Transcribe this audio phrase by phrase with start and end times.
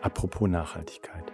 [0.00, 1.24] Apropos Nachhaltigkeit.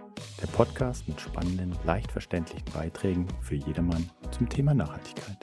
[0.41, 5.37] Der Podcast mit spannenden, leicht verständlichen Beiträgen für jedermann zum Thema Nachhaltigkeit.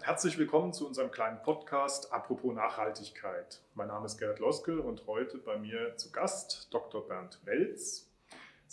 [0.00, 3.62] Herzlich willkommen zu unserem kleinen Podcast Apropos Nachhaltigkeit.
[3.74, 7.06] Mein Name ist Gerhard Loskel und heute bei mir zu Gast Dr.
[7.06, 8.10] Bernd Welz,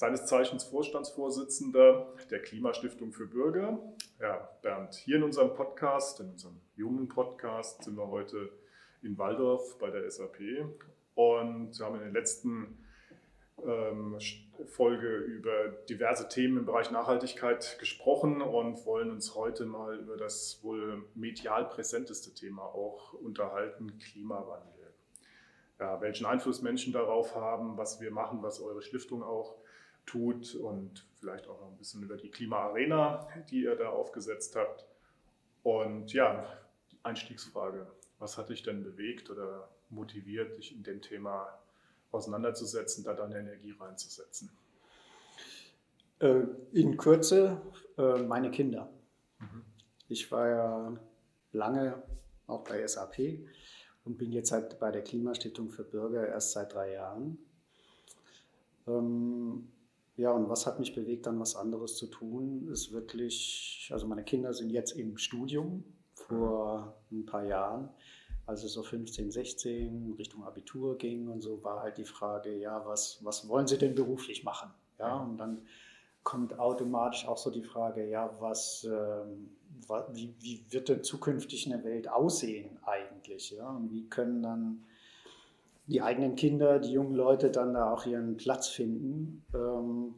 [0.02, 3.78] seines Zeichens Vorstandsvorsitzender der Klimastiftung für Bürger.
[4.20, 8.50] Ja, Bernd, hier in unserem Podcast, in unserem jungen Podcast, sind wir heute
[9.04, 10.40] in Waldorf bei der SAP
[11.14, 12.80] und haben in den letzten
[13.64, 14.18] ähm,
[14.66, 20.62] Folge über diverse Themen im Bereich Nachhaltigkeit gesprochen und wollen uns heute mal über das
[20.64, 24.96] wohl medial präsenteste Thema auch unterhalten, Klimawandel.
[25.80, 29.61] Ja, welchen Einfluss Menschen darauf haben, was wir machen, was eure Stiftung auch
[30.06, 34.86] tut und vielleicht auch noch ein bisschen über die Klimaarena, die ihr da aufgesetzt habt.
[35.64, 36.46] Und ja,
[37.04, 37.88] Einstiegsfrage,
[38.20, 41.60] was hat dich denn bewegt oder motiviert, dich in dem Thema
[42.12, 44.52] auseinanderzusetzen, da deine Energie reinzusetzen?
[46.20, 47.62] Äh, in Kürze
[47.98, 48.90] äh, meine Kinder.
[49.40, 49.64] Mhm.
[50.08, 50.98] Ich war ja
[51.52, 52.02] lange
[52.48, 53.40] auch bei SAP
[54.06, 57.38] und bin jetzt halt bei der Klimastiftung für Bürger erst seit drei Jahren.
[58.88, 59.72] Ähm,
[60.18, 64.24] ja, und was hat mich bewegt, dann was anderes zu tun, ist wirklich, also meine
[64.24, 67.90] Kinder sind jetzt im Studium vor ein paar Jahren.
[68.46, 72.86] Als es so 15, 16 Richtung Abitur ging und so, war halt die Frage, ja,
[72.86, 74.72] was, was wollen sie denn beruflich machen?
[75.00, 75.62] Ja, und dann
[76.24, 79.50] kommt automatisch auch so die Frage, ja, was, ähm,
[80.14, 83.52] wie, wie wird denn zukünftig eine Welt aussehen eigentlich?
[83.52, 83.70] Ja?
[83.70, 84.84] Und wie können dann
[85.92, 89.46] die eigenen Kinder, die jungen Leute dann da auch ihren Platz finden.
[89.54, 90.16] Ähm,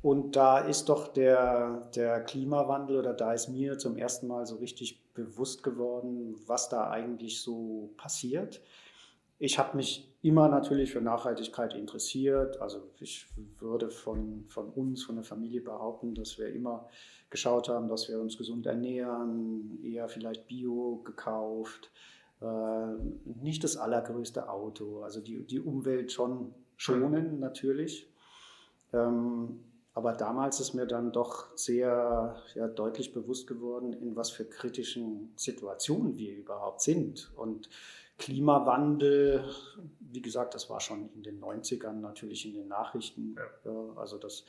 [0.00, 4.56] und da ist doch der, der Klimawandel oder da ist mir zum ersten Mal so
[4.56, 8.60] richtig bewusst geworden, was da eigentlich so passiert.
[9.38, 12.60] Ich habe mich immer natürlich für Nachhaltigkeit interessiert.
[12.60, 13.26] Also ich
[13.58, 16.88] würde von, von uns, von der Familie behaupten, dass wir immer
[17.30, 21.90] geschaut haben, dass wir uns gesund ernähren, eher vielleicht Bio gekauft,
[22.40, 28.10] nicht das allergrößte Auto, also die, die Umwelt schon schonen natürlich.
[28.92, 29.60] Ähm,
[29.94, 35.32] aber damals ist mir dann doch sehr ja, deutlich bewusst geworden, in was für kritischen
[35.36, 37.30] Situationen wir überhaupt sind.
[37.36, 37.68] Und
[38.18, 39.44] Klimawandel,
[40.00, 43.36] wie gesagt, das war schon in den 90ern natürlich in den Nachrichten.
[43.64, 43.72] Ja.
[43.94, 44.44] Also das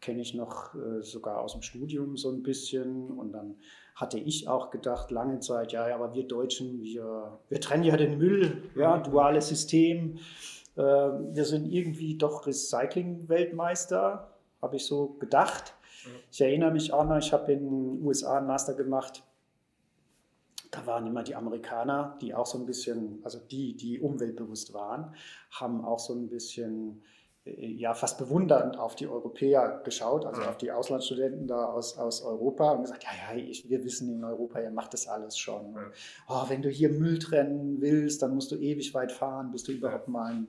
[0.00, 3.10] kenne ich noch äh, sogar aus dem Studium so ein bisschen.
[3.10, 3.56] Und dann
[3.98, 8.16] hatte ich auch gedacht, lange Zeit, ja, aber wir Deutschen, wir, wir trennen ja den
[8.16, 9.02] Müll, ja, mhm.
[9.02, 10.18] duales System.
[10.76, 14.30] Äh, wir sind irgendwie doch Recycling-Weltmeister,
[14.62, 15.74] habe ich so gedacht.
[16.06, 16.10] Mhm.
[16.30, 19.24] Ich erinnere mich auch noch, ich habe in den USA einen Master gemacht.
[20.70, 25.12] Da waren immer die Amerikaner, die auch so ein bisschen, also die, die umweltbewusst waren,
[25.50, 27.02] haben auch so ein bisschen
[27.56, 32.72] ja fast bewundernd auf die Europäer geschaut, also auf die Auslandsstudenten da aus, aus Europa
[32.72, 35.74] und gesagt, ja, ja, ich, wir wissen in Europa, ihr macht das alles schon.
[35.74, 35.92] Und,
[36.28, 39.72] oh, wenn du hier Müll trennen willst, dann musst du ewig weit fahren, bis du
[39.72, 40.46] überhaupt mal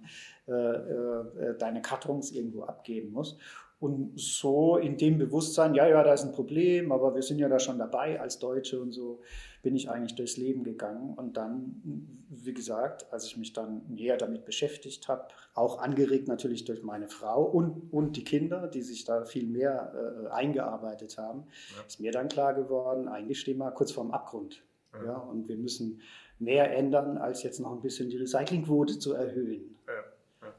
[0.47, 3.37] äh, äh, deine Kartons irgendwo abgeben musst.
[3.79, 7.47] Und so in dem Bewusstsein, ja, ja, da ist ein Problem, aber wir sind ja
[7.47, 9.21] da schon dabei als Deutsche und so,
[9.61, 11.13] bin ich eigentlich durchs Leben gegangen.
[11.15, 16.65] Und dann, wie gesagt, als ich mich dann näher damit beschäftigt habe, auch angeregt natürlich
[16.65, 21.45] durch meine Frau und, und die Kinder, die sich da viel mehr äh, eingearbeitet haben,
[21.75, 21.85] ja.
[21.85, 24.63] ist mir dann klar geworden, eigentlich stehen wir kurz vorm Abgrund.
[24.93, 25.05] Ja.
[25.05, 25.17] ja.
[25.17, 26.01] und wir müssen
[26.39, 29.75] mehr ändern, als jetzt noch ein bisschen die Recyclingquote zu erhöhen.
[29.87, 30.08] Ja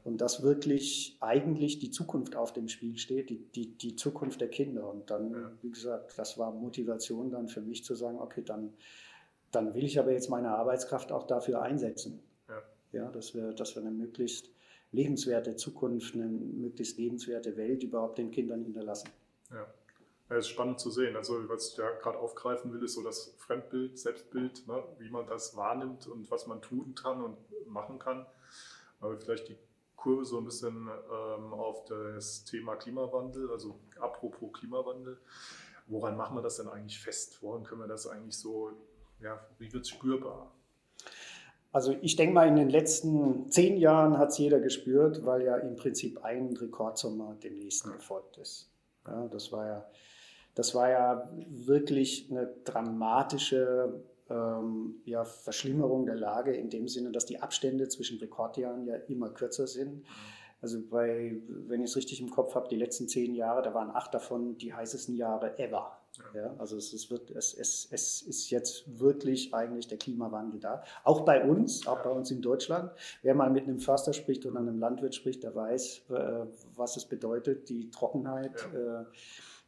[0.03, 4.49] und dass wirklich eigentlich die Zukunft auf dem Spiel steht, die, die, die Zukunft der
[4.49, 4.89] Kinder.
[4.89, 5.51] Und dann, ja.
[5.61, 8.73] wie gesagt, das war Motivation dann für mich zu sagen, okay, dann,
[9.51, 12.19] dann will ich aber jetzt meine Arbeitskraft auch dafür einsetzen.
[12.49, 12.61] Ja.
[12.93, 14.49] Ja, dass, wir, dass wir eine möglichst
[14.91, 19.09] lebenswerte Zukunft, eine möglichst lebenswerte Welt überhaupt den Kindern hinterlassen.
[19.51, 19.67] Ja.
[20.29, 21.17] Ja, ist spannend zu sehen.
[21.17, 24.81] Also, was ich ja gerade aufgreifen will, ist so das Fremdbild, Selbstbild, ne?
[24.97, 27.37] wie man das wahrnimmt und was man tun kann und
[27.67, 28.25] machen kann.
[29.01, 29.57] Aber vielleicht die
[30.01, 35.19] Kurve so ein bisschen ähm, auf das Thema Klimawandel, also apropos Klimawandel.
[35.85, 37.37] Woran machen wir das denn eigentlich fest?
[37.41, 38.71] Woran können wir das eigentlich so,
[39.21, 40.51] ja, wie wird es spürbar?
[41.71, 45.55] Also ich denke mal, in den letzten zehn Jahren hat es jeder gespürt, weil ja
[45.57, 48.71] im Prinzip ein Rekordsommer dem nächsten gefolgt ist.
[49.05, 49.85] Ja, das, war ja,
[50.55, 57.25] das war ja wirklich eine dramatische ähm, ja, Verschlimmerung der Lage in dem Sinne, dass
[57.25, 60.05] die Abstände zwischen Rekordjahren ja immer kürzer sind.
[60.61, 63.89] Also bei, wenn ich es richtig im Kopf habe, die letzten zehn Jahre, da waren
[63.89, 65.97] acht davon die heißesten Jahre ever.
[66.35, 66.41] Ja.
[66.41, 70.83] ja also es ist, wird, es, es, es ist jetzt wirklich eigentlich der Klimawandel da.
[71.03, 72.91] Auch bei uns, auch bei uns in Deutschland.
[73.23, 76.45] Wer mal mit einem Förster spricht oder einem Landwirt spricht, der weiß, äh,
[76.75, 78.53] was es bedeutet, die Trockenheit.
[78.73, 79.01] Ja.
[79.01, 79.05] Äh,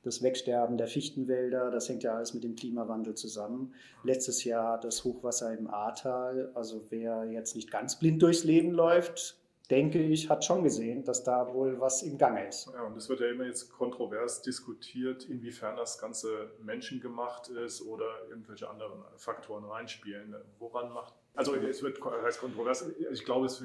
[0.03, 3.73] das Wegsterben der Fichtenwälder, das hängt ja alles mit dem Klimawandel zusammen.
[4.03, 6.51] Letztes Jahr das Hochwasser im Ahrtal.
[6.53, 9.37] Also wer jetzt nicht ganz blind durchs Leben läuft,
[9.69, 12.69] denke ich, hat schon gesehen, dass da wohl was im Gange ist.
[12.73, 18.05] Ja, und es wird ja immer jetzt kontrovers diskutiert, inwiefern das Ganze menschengemacht ist oder
[18.29, 20.35] irgendwelche anderen Faktoren reinspielen.
[20.59, 23.63] Woran macht, also es wird heißt kontrovers, ich glaube, es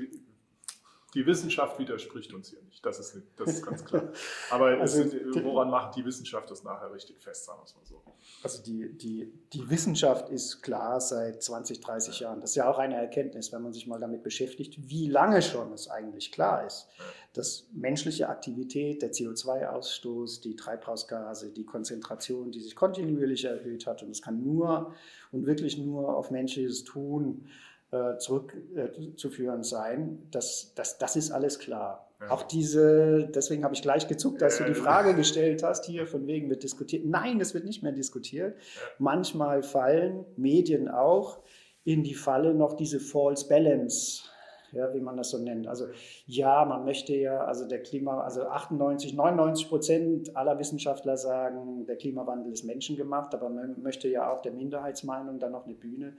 [1.15, 4.13] die Wissenschaft widerspricht uns hier nicht, das ist, das ist ganz klar.
[4.51, 7.85] Aber also, ist, woran macht die Wissenschaft das nachher richtig fest, sagen wir es mal
[7.87, 8.03] so?
[8.43, 12.27] Also die, die, die Wissenschaft ist klar seit 20, 30 ja.
[12.29, 12.41] Jahren.
[12.43, 15.73] Das ist ja auch eine Erkenntnis, wenn man sich mal damit beschäftigt, wie lange schon
[15.73, 17.05] es eigentlich klar ist, ja.
[17.33, 24.11] dass menschliche Aktivität, der CO2-Ausstoß, die Treibhausgase, die Konzentration, die sich kontinuierlich erhöht hat, und
[24.11, 24.95] es kann nur
[25.33, 30.29] und wirklich nur auf menschliches Tun äh, zurückzuführen äh, sein.
[30.31, 32.09] Das, das, das ist alles klar.
[32.21, 32.31] Ja.
[32.31, 36.27] Auch diese, deswegen habe ich gleich gezuckt, dass du die Frage gestellt hast, hier von
[36.27, 37.07] wegen wird diskutiert.
[37.07, 38.57] Nein, es wird nicht mehr diskutiert.
[38.57, 38.83] Ja.
[38.99, 41.39] Manchmal fallen Medien auch
[41.85, 44.25] in die Falle noch diese False Balance,
[44.73, 45.67] ja, wie man das so nennt.
[45.67, 45.87] Also
[46.27, 51.97] ja, man möchte ja, also der Klima, also 98, 99 Prozent aller Wissenschaftler sagen, der
[51.97, 56.17] Klimawandel ist menschengemacht, aber man möchte ja auch der Minderheitsmeinung dann noch eine Bühne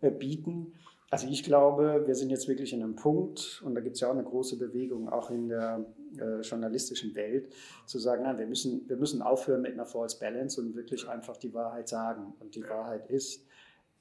[0.00, 0.72] äh, bieten.
[1.12, 4.08] Also ich glaube, wir sind jetzt wirklich in einem Punkt, und da gibt es ja
[4.08, 5.84] auch eine große Bewegung, auch in der
[6.18, 7.52] äh, journalistischen Welt,
[7.84, 11.36] zu sagen, nein, wir müssen, wir müssen aufhören mit einer False Balance und wirklich einfach
[11.36, 12.32] die Wahrheit sagen.
[12.40, 13.46] Und die Wahrheit ist,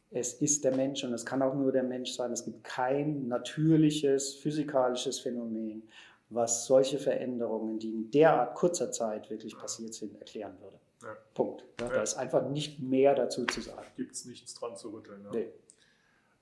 [0.09, 2.31] es ist der Mensch und es kann auch nur der Mensch sein.
[2.31, 5.83] Es gibt kein natürliches, physikalisches Phänomen,
[6.29, 10.79] was solche Veränderungen, die in derart kurzer Zeit wirklich passiert sind, erklären würde.
[11.03, 11.17] Ja.
[11.33, 11.65] Punkt.
[11.81, 11.93] Ja, ja.
[11.93, 13.85] Da ist einfach nicht mehr dazu zu sagen.
[13.97, 15.25] Gibt es nichts dran zu rütteln.
[15.25, 15.31] Ja.
[15.31, 15.49] Nee.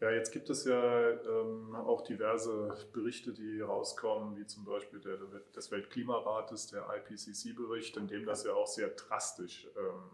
[0.02, 5.18] Ja, jetzt gibt es ja ähm, auch diverse Berichte, die rauskommen, wie zum Beispiel der,
[5.54, 10.10] des Weltklimarates, der IPCC-Bericht, in dem das ja auch sehr drastisch ähm,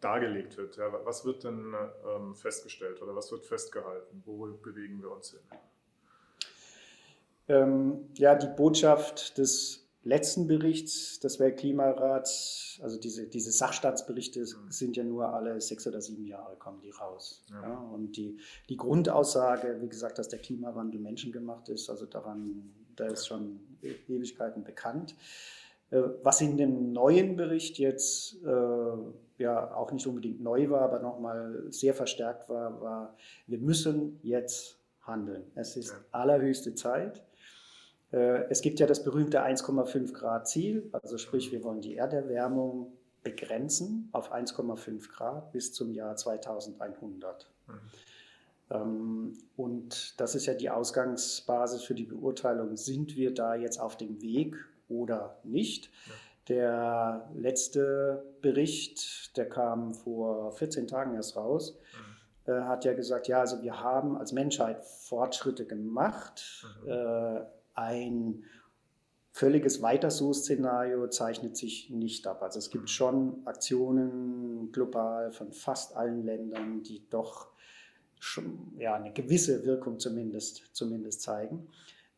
[0.00, 0.76] dargelegt wird.
[0.76, 1.74] Ja, was wird denn
[2.06, 4.22] ähm, festgestellt oder was wird festgehalten?
[4.24, 5.40] Wo bewegen wir uns hin?
[7.48, 14.70] Ähm, ja, die Botschaft des letzten Bericht des Weltklimarats, also diese, diese Sachstandsberichte mhm.
[14.70, 17.44] sind ja nur alle sechs oder sieben Jahre kommen die raus.
[17.50, 17.62] Ja.
[17.62, 18.38] Ja, und die,
[18.68, 23.94] die Grundaussage, wie gesagt, dass der Klimawandel menschengemacht ist, also daran, da ist schon e-,
[24.08, 25.14] Ewigkeiten bekannt.
[25.90, 30.98] Äh, was in dem neuen Bericht jetzt äh, ja auch nicht unbedingt neu war, aber
[30.98, 33.16] nochmal sehr verstärkt war, war,
[33.46, 35.44] wir müssen jetzt handeln.
[35.54, 35.96] Es ist ja.
[36.10, 37.22] allerhöchste Zeit.
[38.12, 42.92] Äh, es gibt ja das berühmte 1,5 Grad Ziel, also sprich, wir wollen die Erderwärmung
[43.22, 47.50] begrenzen auf 1,5 Grad bis zum Jahr 2100.
[47.66, 47.72] Mhm.
[48.70, 53.96] Ähm, und das ist ja die Ausgangsbasis für die Beurteilung, sind wir da jetzt auf
[53.96, 54.56] dem Weg
[54.88, 55.86] oder nicht.
[55.86, 56.12] Ja.
[56.48, 61.78] Der letzte Bericht, der kam vor 14 Tagen erst raus,
[62.46, 62.52] mhm.
[62.52, 66.66] äh, hat ja gesagt, ja, also wir haben als Menschheit Fortschritte gemacht.
[66.82, 66.90] Mhm.
[66.90, 67.40] Äh,
[67.74, 68.44] ein
[69.32, 72.42] völliges Weiter-so-Szenario zeichnet sich nicht ab.
[72.42, 77.48] Also es gibt schon Aktionen global von fast allen Ländern, die doch
[78.20, 81.66] schon ja, eine gewisse Wirkung zumindest, zumindest zeigen.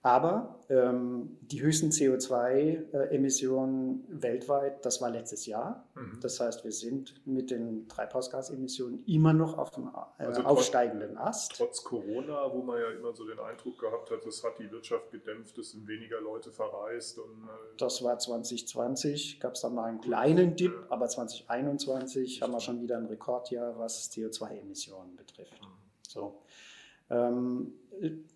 [0.04, 5.88] Aber ähm, die höchsten CO2-Emissionen weltweit, das war letztes Jahr.
[5.94, 6.18] Mhm.
[6.20, 11.54] Das heißt, wir sind mit den Treibhausgasemissionen immer noch auf dem äh, also aufsteigenden Ast.
[11.56, 15.10] Trotz Corona, wo man ja immer so den Eindruck gehabt hat, das hat die Wirtschaft
[15.10, 17.18] gedämpft, es sind weniger Leute verreist.
[17.18, 20.86] Und, äh das war 2020, gab es dann mal einen kleinen Dip, ja.
[20.90, 25.62] aber 2021 haben wir schon wieder ein Rekordjahr, was CO2-Emissionen betrifft.
[25.62, 25.68] Mhm.
[26.06, 26.42] So.
[27.10, 27.74] Ähm,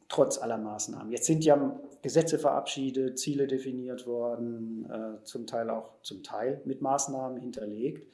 [0.08, 1.12] trotz aller Maßnahmen.
[1.12, 6.80] Jetzt sind ja Gesetze verabschiedet, Ziele definiert worden, äh, zum Teil auch zum Teil mit
[6.80, 8.06] Maßnahmen hinterlegt.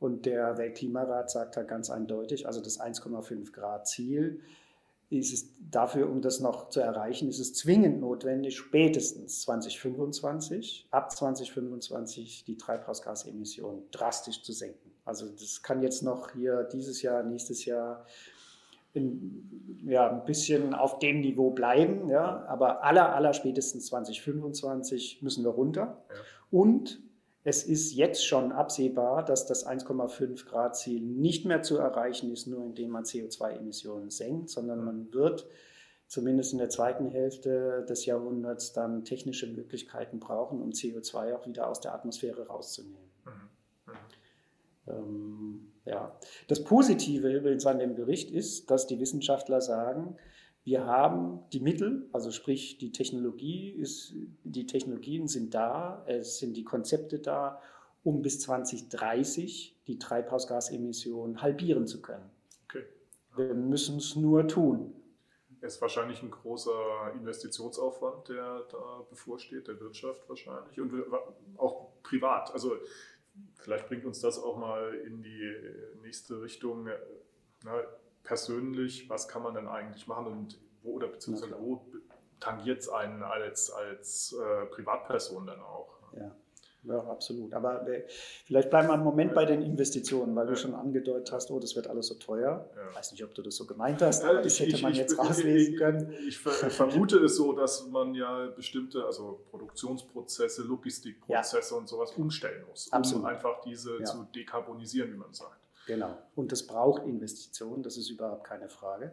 [0.00, 4.40] Und der Weltklimarat sagt da ganz eindeutig, also das 1,5 Grad Ziel
[5.10, 11.10] ist es dafür, um das noch zu erreichen, ist es zwingend notwendig, spätestens 2025, ab
[11.10, 14.92] 2025 die Treibhausgasemissionen drastisch zu senken.
[15.06, 18.04] Also das kann jetzt noch hier dieses Jahr, nächstes Jahr
[18.92, 25.44] in, ja, ein bisschen auf dem Niveau bleiben, ja, aber aller, aller spätestens 2025 müssen
[25.44, 26.02] wir runter.
[26.08, 26.14] Ja.
[26.50, 27.00] Und
[27.44, 32.46] es ist jetzt schon absehbar, dass das 1,5 Grad Ziel nicht mehr zu erreichen ist,
[32.46, 35.46] nur indem man CO2-Emissionen senkt, sondern man wird
[36.08, 41.68] zumindest in der zweiten Hälfte des Jahrhunderts dann technische Möglichkeiten brauchen, um CO2 auch wieder
[41.68, 43.10] aus der Atmosphäre rauszunehmen.
[43.24, 43.92] Mhm.
[43.92, 43.98] Mhm.
[44.86, 46.18] Ähm, ja.
[46.48, 50.16] Das Positive übrigens an dem Bericht ist, dass die Wissenschaftler sagen,
[50.64, 54.14] wir haben die Mittel, also sprich die Technologie ist,
[54.44, 57.60] die Technologien sind da, es sind die Konzepte da,
[58.04, 62.28] um bis 2030 die Treibhausgasemissionen halbieren zu können.
[62.64, 62.84] Okay.
[63.36, 64.92] Wir müssen es nur tun.
[65.60, 70.92] Es ist wahrscheinlich ein großer Investitionsaufwand, der da bevorsteht, der Wirtschaft wahrscheinlich und
[71.56, 72.52] auch privat.
[72.52, 72.76] Also
[73.56, 75.54] vielleicht bringt uns das auch mal in die
[76.02, 76.88] nächste Richtung.
[77.64, 77.80] Na,
[78.22, 81.84] persönlich, was kann man denn eigentlich machen und wo oder beziehungsweise wo
[82.40, 85.98] tangiert es einen als, als äh, Privatperson dann auch?
[86.16, 86.34] Ja.
[86.84, 87.52] Ja, absolut.
[87.54, 88.04] Aber äh,
[88.44, 90.52] vielleicht bleiben wir einen Moment bei den Investitionen, weil ja.
[90.52, 92.68] du schon angedeutet hast, oh, das wird alles so teuer.
[92.90, 95.18] Ich weiß nicht, ob du das so gemeint hast, aber das hätte man ich, jetzt
[95.18, 96.14] rauslesen können.
[96.26, 102.92] Ich, vermute es so, dass man ja bestimmte, also Produktionsprozesse, Logistikprozesse und sowas umstellen muss,
[102.92, 103.24] absolut.
[103.24, 105.58] um einfach diese zu dekarbonisieren, wie man sagt.
[105.86, 106.16] Genau.
[106.36, 109.12] Und das braucht Investitionen, das ist überhaupt keine Frage.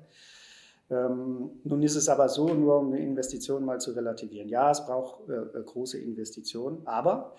[0.90, 4.50] Ähm, nun ist es aber so, nur um eine Investition mal zu relativieren.
[4.50, 7.34] Ja, es braucht äh, äh, große Investitionen, aber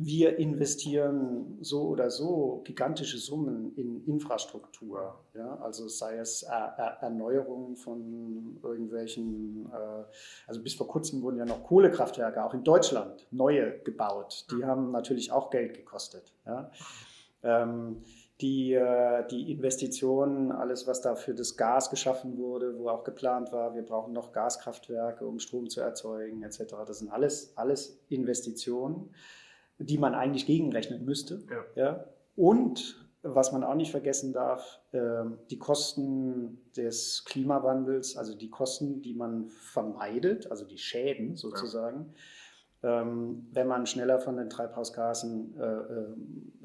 [0.00, 5.18] wir investieren so oder so gigantische Summen in Infrastruktur.
[5.34, 5.56] Ja?
[5.56, 10.04] Also sei es er er Erneuerung von irgendwelchen, äh,
[10.46, 14.46] also bis vor kurzem wurden ja noch Kohlekraftwerke auch in Deutschland neue gebaut.
[14.52, 16.32] Die haben natürlich auch Geld gekostet.
[16.46, 16.70] Ja?
[17.42, 18.02] Ähm,
[18.40, 23.52] die, äh, die Investitionen, alles, was da für das Gas geschaffen wurde, wo auch geplant
[23.52, 26.74] war, wir brauchen noch Gaskraftwerke, um Strom zu erzeugen, etc.
[26.86, 29.10] Das sind alles, alles Investitionen,
[29.78, 31.42] die man eigentlich gegenrechnen müsste.
[31.50, 31.82] Ja.
[31.82, 32.04] ja.
[32.36, 39.02] Und was man auch nicht vergessen darf, äh, die Kosten des Klimawandels, also die Kosten,
[39.02, 41.98] die man vermeidet, also die Schäden sozusagen.
[41.98, 42.14] Ja ähm,
[42.80, 45.64] wenn man schneller von den Treibhausgasen äh,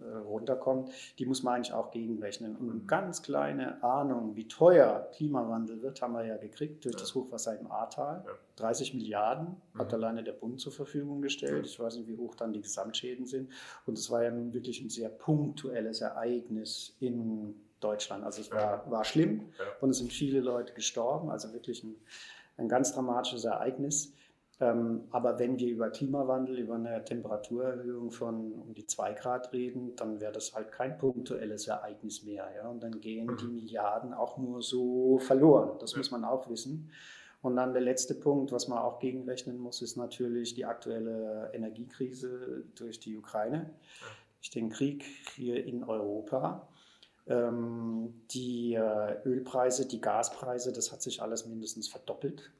[0.03, 2.55] äh, runterkommt, die muss man eigentlich auch gegenrechnen.
[2.55, 2.88] Und eine mhm.
[2.88, 7.72] ganz kleine Ahnung, wie teuer Klimawandel wird, haben wir ja gekriegt durch das Hochwasser im
[7.72, 8.24] Ahrtal.
[8.25, 8.32] Ja.
[8.58, 9.93] 30 Milliarden hat mhm.
[9.96, 11.65] alleine der Bund zur Verfügung gestellt.
[11.65, 13.51] Ich weiß nicht, wie hoch dann die Gesamtschäden sind.
[13.88, 18.24] Und es war ja nun wirklich ein sehr punktuelles Ereignis in Deutschland.
[18.24, 19.50] Also es war, war schlimm
[19.82, 21.29] und es sind viele Leute gestorben.
[21.29, 21.96] Also wirklich ein,
[22.58, 24.13] ein ganz dramatisches Ereignis.
[24.63, 29.96] Ähm, aber wenn wir über Klimawandel, über eine Temperaturerhöhung von um die 2 Grad reden,
[29.98, 32.50] dann wäre das halt kein punktuelles Ereignis mehr.
[32.55, 32.70] Ja?
[32.70, 33.55] Und dann gehen die mhm.
[33.55, 35.77] Milliarden auch nur so verloren.
[35.79, 36.91] Das muss man auch wissen.
[37.41, 42.63] Und dann der letzte Punkt, was man auch gegenrechnen muss, ist natürlich die aktuelle Energiekrise
[42.75, 43.70] durch die Ukraine,
[44.39, 45.03] durch den Krieg
[45.36, 46.70] hier in Europa.
[47.27, 52.51] Ähm, die äh, Ölpreise, die Gaspreise, das hat sich alles mindestens verdoppelt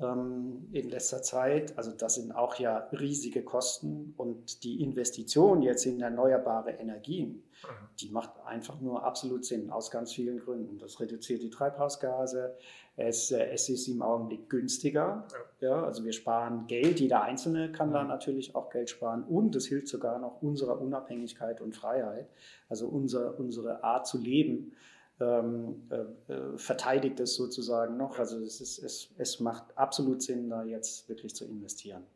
[0.00, 1.76] in letzter Zeit.
[1.76, 7.28] Also das sind auch ja riesige Kosten und die Investition jetzt in erneuerbare Energien,
[7.62, 7.68] mhm.
[8.00, 10.78] die macht einfach nur absolut Sinn aus ganz vielen Gründen.
[10.78, 12.56] Das reduziert die Treibhausgase,
[12.96, 15.26] es, äh, es ist im Augenblick günstiger,
[15.60, 15.68] ja.
[15.68, 15.84] ja.
[15.84, 18.08] also wir sparen Geld, jeder Einzelne kann da mhm.
[18.08, 22.28] natürlich auch Geld sparen und es hilft sogar noch unserer Unabhängigkeit und Freiheit,
[22.68, 24.72] also unser, unsere Art zu leben
[25.20, 28.18] ähm, äh, äh, verteidigt es sozusagen noch.
[28.18, 32.06] Also es, ist, es, es macht absolut Sinn, da jetzt wirklich zu investieren.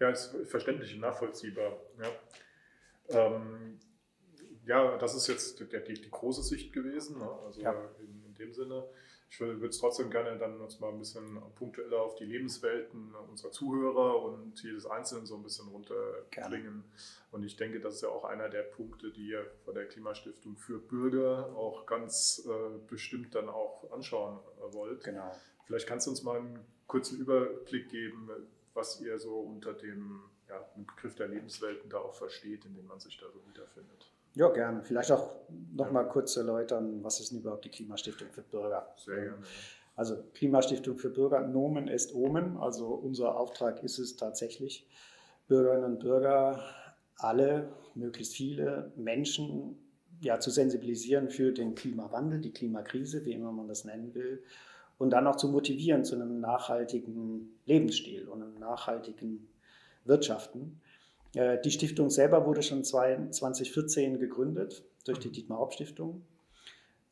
[0.00, 1.78] Ja, ist verständlich und nachvollziehbar.
[2.02, 3.78] Ja, ähm,
[4.66, 7.18] ja das ist jetzt die, die, die große Sicht gewesen.
[7.18, 7.30] Ne?
[7.44, 7.72] Also ja.
[8.00, 8.84] in, in dem Sinne.
[9.34, 13.50] Ich würde es trotzdem gerne dann uns mal ein bisschen punktueller auf die Lebenswelten unserer
[13.50, 16.84] Zuhörer und jedes Einzelnen so ein bisschen runterbringen.
[17.32, 20.56] Und ich denke, das ist ja auch einer der Punkte, die ihr von der Klimastiftung
[20.56, 25.02] für Bürger auch ganz äh, bestimmt dann auch anschauen äh, wollt.
[25.02, 25.34] Genau.
[25.66, 28.30] Vielleicht kannst du uns mal einen kurzen Überblick geben,
[28.72, 33.00] was ihr so unter dem ja, Begriff der Lebenswelten da auch versteht, in dem man
[33.00, 34.13] sich da so wiederfindet.
[34.34, 34.82] Ja, gerne.
[34.82, 35.30] Vielleicht auch
[35.72, 38.94] noch mal kurz erläutern, was ist denn überhaupt die Klimastiftung für Bürger?
[38.96, 39.38] Sehr gerne.
[39.96, 42.56] Also Klimastiftung für Bürger, Nomen est Omen.
[42.56, 44.88] Also unser Auftrag ist es tatsächlich,
[45.46, 46.60] Bürgerinnen und Bürger,
[47.16, 49.78] alle, möglichst viele Menschen
[50.20, 54.42] ja, zu sensibilisieren für den Klimawandel, die Klimakrise, wie immer man das nennen will,
[54.98, 59.48] und dann auch zu motivieren zu einem nachhaltigen Lebensstil und einem nachhaltigen
[60.04, 60.80] Wirtschaften.
[61.34, 65.32] Äh, die Stiftung selber wurde schon 2014 gegründet durch die mhm.
[65.32, 66.22] Dietmar Haupt Stiftung.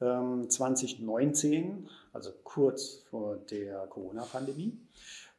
[0.01, 4.77] 2019, ähm, also kurz vor der Corona-Pandemie,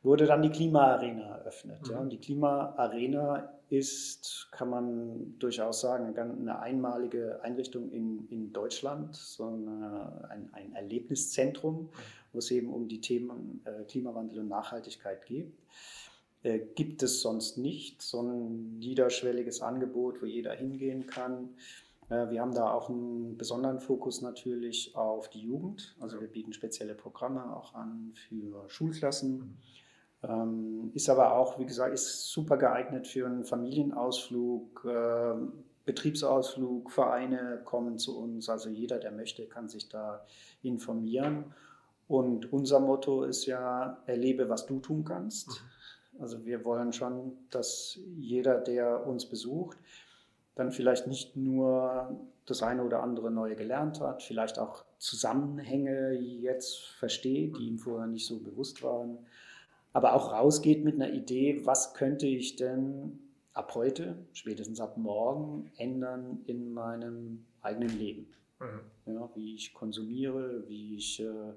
[0.03, 1.79] wurde dann die Klimaarena eröffnet.
[1.89, 1.95] Ja.
[1.95, 2.01] Mhm.
[2.01, 9.47] Und die Klimaarena ist, kann man durchaus sagen, eine einmalige Einrichtung in, in Deutschland, so
[9.47, 11.89] eine, ein, ein Erlebniszentrum,
[12.33, 15.51] wo es eben um die Themen äh, Klimawandel und Nachhaltigkeit geht.
[16.43, 21.55] Äh, gibt es sonst nicht, so ein niederschwelliges Angebot, wo jeder hingehen kann.
[22.09, 25.95] Äh, wir haben da auch einen besonderen Fokus natürlich auf die Jugend.
[25.99, 29.57] Also wir bieten spezielle Programme auch an für Schulklassen.
[30.21, 35.33] Ähm, ist aber auch, wie gesagt, ist super geeignet für einen Familienausflug, äh,
[35.85, 38.49] Betriebsausflug, Vereine kommen zu uns.
[38.49, 40.25] Also jeder, der möchte, kann sich da
[40.61, 41.53] informieren.
[42.07, 45.63] Und unser Motto ist ja, erlebe, was du tun kannst.
[46.19, 49.77] Also wir wollen schon, dass jeder, der uns besucht,
[50.55, 56.87] dann vielleicht nicht nur das eine oder andere Neue gelernt hat, vielleicht auch Zusammenhänge jetzt
[56.99, 59.17] versteht, die ihm vorher nicht so bewusst waren,
[59.93, 63.19] aber auch rausgeht mit einer Idee, was könnte ich denn
[63.53, 68.27] ab heute, spätestens ab morgen ändern in meinem eigenen Leben.
[68.59, 69.13] Mhm.
[69.13, 71.53] Ja, wie ich konsumiere, wie ich äh,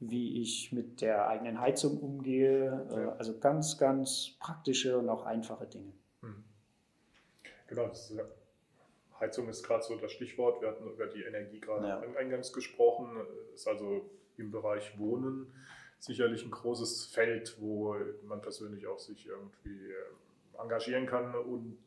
[0.00, 2.86] wie ich mit der eigenen Heizung umgehe.
[2.90, 3.12] Äh, ja.
[3.16, 5.92] Also ganz, ganz praktische und auch einfache Dinge.
[6.22, 6.44] Mhm.
[7.66, 8.14] Genau, ist,
[9.18, 10.60] Heizung ist gerade so das Stichwort.
[10.60, 12.00] Wir hatten über die Energie gerade ja.
[12.18, 13.16] eingangs gesprochen.
[13.54, 15.52] Ist also im Bereich Wohnen
[15.98, 21.78] sicherlich ein großes Feld, wo man persönlich auch sich irgendwie äh, engagieren kann und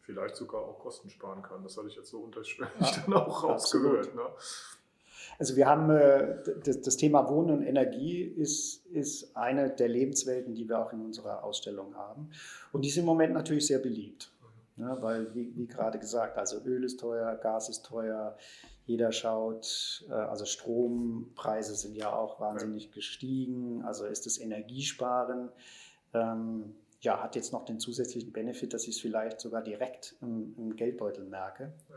[0.00, 1.62] vielleicht sogar auch Kosten sparen kann.
[1.62, 4.14] Das hatte ich jetzt so unterschwellig ja, dann auch rausgehört.
[4.14, 4.22] Ne?
[5.38, 10.68] Also wir haben äh, das, Thema Wohnen und Energie ist, ist eine der Lebenswelten, die
[10.68, 12.30] wir auch in unserer Ausstellung haben.
[12.72, 14.32] Und die ist im Moment natürlich sehr beliebt.
[14.76, 18.36] Ja, weil, wie, wie, gerade gesagt, also Öl ist teuer, Gas ist teuer,
[18.86, 25.50] jeder schaut, äh, also Strompreise sind ja auch wahnsinnig gestiegen, also ist das Energiesparen.
[26.14, 30.54] Ähm, ja, hat jetzt noch den zusätzlichen Benefit, dass ich es vielleicht sogar direkt im,
[30.56, 31.72] im Geldbeutel merke.
[31.90, 31.96] Ja.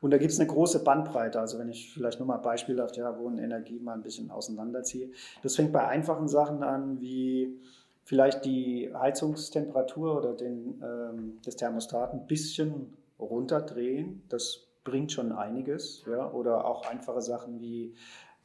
[0.00, 1.38] Und da gibt es eine große Bandbreite.
[1.38, 5.10] Also wenn ich vielleicht nur mal beispielhaft ja, Wohnen, Energie mal ein bisschen auseinanderziehe.
[5.42, 7.60] Das fängt bei einfachen Sachen an, wie
[8.04, 14.22] vielleicht die Heizungstemperatur oder den, ähm, des Thermostaten ein bisschen runterdrehen.
[14.30, 16.02] Das bringt schon einiges.
[16.10, 16.32] Ja?
[16.32, 17.94] Oder auch einfache Sachen wie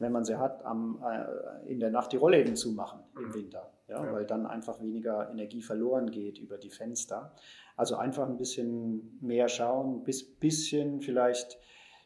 [0.02, 3.34] wenn man sie hat, am, äh, in der Nacht die Rollläden zumachen im mhm.
[3.34, 7.34] Winter, ja, ja, weil dann einfach weniger Energie verloren geht über die Fenster.
[7.76, 11.58] Also einfach ein bisschen mehr schauen, bis bisschen vielleicht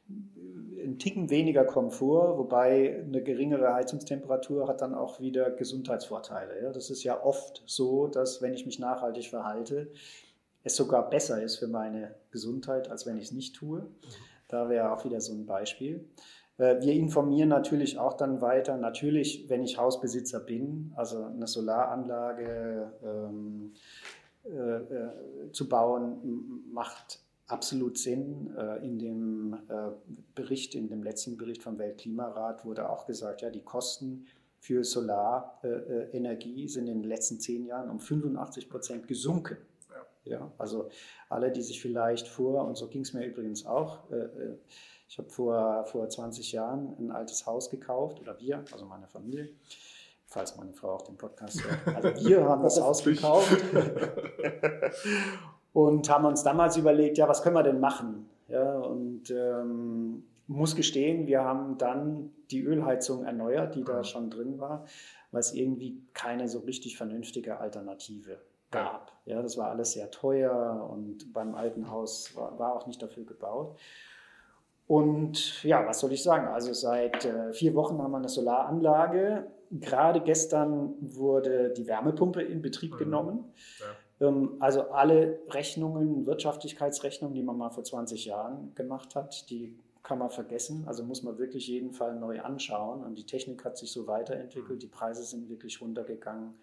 [0.08, 6.62] ein Ticken weniger Komfort, wobei eine geringere Heizungstemperatur hat dann auch wieder Gesundheitsvorteile.
[6.62, 6.72] Ja.
[6.72, 9.90] Das ist ja oft so, dass wenn ich mich nachhaltig verhalte,
[10.62, 13.80] es sogar besser ist für meine Gesundheit, als wenn ich es nicht tue.
[13.80, 13.88] Mhm.
[14.48, 16.08] Da wäre auch wieder so ein Beispiel.
[16.58, 18.76] Äh, wir informieren natürlich auch dann weiter.
[18.76, 23.72] Natürlich, wenn ich Hausbesitzer bin, also eine Solaranlage ähm,
[24.44, 28.54] äh, äh, zu bauen, macht absolut Sinn.
[28.56, 29.56] Äh, in dem
[30.34, 34.26] Bericht, in dem letzten Bericht vom Weltklimarat wurde auch gesagt, ja, die Kosten
[34.58, 39.58] für Solarenergie sind in den letzten zehn Jahren um 85 Prozent gesunken.
[40.24, 40.88] Ja, also
[41.28, 44.00] alle, die sich vielleicht vor, und so ging es mir übrigens auch,
[45.08, 49.50] ich habe vor, vor 20 Jahren ein altes Haus gekauft, oder wir, also meine Familie,
[50.26, 51.96] falls meine Frau auch den Podcast hört.
[51.96, 53.56] Also wir haben das Haus gekauft
[55.72, 58.28] und haben uns damals überlegt, ja, was können wir denn machen?
[58.48, 64.04] Ja, und ähm, muss gestehen, wir haben dann die Ölheizung erneuert, die da mhm.
[64.04, 64.84] schon drin war,
[65.32, 68.38] weil es irgendwie keine so richtig vernünftige Alternative
[68.70, 69.12] gab.
[69.24, 73.24] Ja, das war alles sehr teuer und beim alten Haus war, war auch nicht dafür
[73.24, 73.76] gebaut.
[74.86, 76.48] Und ja, was soll ich sagen?
[76.48, 79.46] Also seit äh, vier Wochen haben wir eine Solaranlage.
[79.72, 82.98] Gerade gestern wurde die Wärmepumpe in Betrieb mhm.
[82.98, 83.44] genommen.
[83.80, 84.28] Ja.
[84.28, 90.20] Ähm, also alle Rechnungen, Wirtschaftlichkeitsrechnungen, die man mal vor 20 Jahren gemacht hat, die kann
[90.20, 90.84] man vergessen.
[90.86, 93.02] Also muss man wirklich jeden Fall neu anschauen.
[93.02, 94.76] Und die Technik hat sich so weiterentwickelt.
[94.76, 94.80] Mhm.
[94.80, 96.54] Die Preise sind wirklich runtergegangen.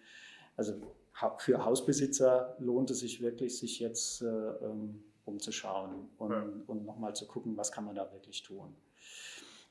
[0.56, 0.74] Also
[1.38, 6.44] für Hausbesitzer lohnt es sich wirklich, sich jetzt äh, ähm, umzuschauen und, ja.
[6.66, 8.74] und nochmal zu gucken, was kann man da wirklich tun.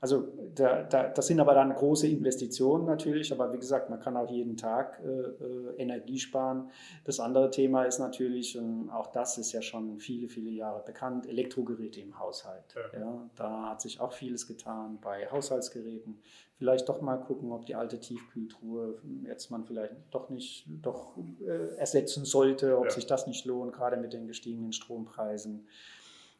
[0.04, 4.18] Also da, da, das sind aber dann große Investitionen natürlich, aber wie gesagt, man kann
[4.18, 6.72] auch jeden Tag äh, äh, Energie sparen.
[7.06, 11.26] Das andere Thema ist natürlich, und auch das ist ja schon viele, viele Jahre bekannt,
[11.26, 12.76] Elektrogeräte im Haushalt.
[12.76, 13.00] Ja.
[13.00, 16.20] ja da hat sich auch vieles getan bei Haushaltsgeräten.
[16.58, 21.78] Vielleicht doch mal gucken, ob die alte Tiefkühltruhe jetzt man vielleicht doch nicht doch äh,
[21.78, 22.92] ersetzen sollte, ob ja.
[22.92, 25.66] sich das nicht lohnt, gerade mit den gestiegenen Strompreisen.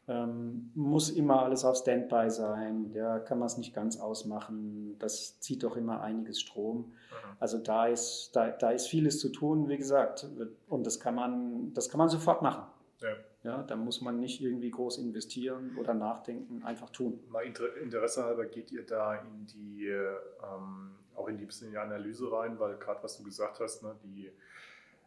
[0.06, 4.98] Ähm, muss immer alles auf Standby sein, ja, kann man es nicht ganz ausmachen.
[5.00, 6.94] Das zieht doch immer einiges Strom.
[7.40, 10.28] Also da ist, da, da ist vieles zu tun, wie gesagt.
[10.68, 12.64] Und das kann man, das kann man sofort machen.
[13.02, 13.16] Ja.
[13.44, 13.64] ja.
[13.64, 17.20] da muss man nicht irgendwie groß investieren oder nachdenken, einfach tun.
[17.30, 17.46] Mal
[17.82, 22.32] Interesse halber geht ihr da in die, ähm, auch in die bisschen in die Analyse
[22.32, 24.32] rein, weil gerade was du gesagt hast, ne, die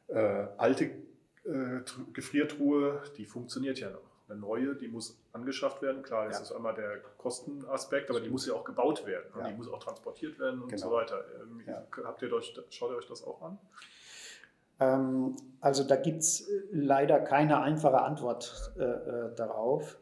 [0.09, 0.85] äh, alte
[1.45, 1.81] äh,
[2.13, 4.16] Gefriertruhe, die funktioniert ja noch.
[4.29, 6.03] Eine neue, die muss angeschafft werden.
[6.03, 6.43] Klar, das ja.
[6.43, 9.27] ist einmal der Kostenaspekt, aber die muss ja auch gebaut werden.
[9.39, 9.49] Ja.
[9.49, 10.83] Die muss auch transportiert werden und genau.
[10.83, 11.25] so weiter.
[11.41, 11.63] Ähm.
[12.05, 13.59] Habt ihr euch, schaut ihr euch das auch an?
[14.79, 19.99] Ähm, also da gibt es äh, leider keine einfache Antwort äh, äh, darauf.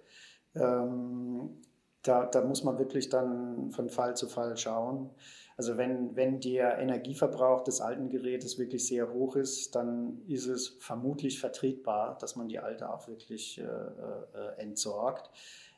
[0.55, 1.61] Ähm,
[2.03, 5.11] da, da, muss man wirklich dann von Fall zu Fall schauen.
[5.57, 10.77] Also wenn, wenn der Energieverbrauch des alten Gerätes wirklich sehr hoch ist, dann ist es
[10.81, 15.31] vermutlich vertretbar, dass man die alte auch wirklich äh, äh, entsorgt.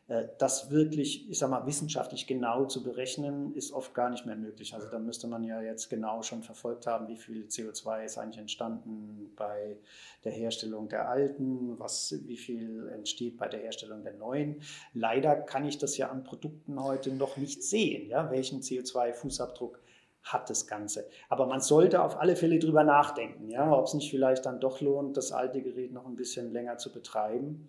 [0.09, 4.37] Äh, das wirklich, ich sag mal, wissenschaftlich genau zu berechnen, ist oft gar nicht mehr
[4.37, 4.75] möglich.
[4.75, 8.39] Also da müsste man ja jetzt genau schon verfolgt haben, wie viel CO2 ist eigentlich
[8.39, 9.77] entstanden bei
[10.25, 14.63] der Herstellung der alten, was, wie viel entsteht bei der Herstellung der neuen.
[14.95, 19.79] Leider kann ich das ja an Produkten heute noch nicht sehen, ja, welchen CO2-Fußabdruck
[20.23, 21.09] hat das Ganze.
[21.29, 24.81] Aber man sollte auf alle Fälle drüber nachdenken, ja, ob es nicht vielleicht dann doch
[24.81, 27.69] lohnt, das alte Gerät noch ein bisschen länger zu betreiben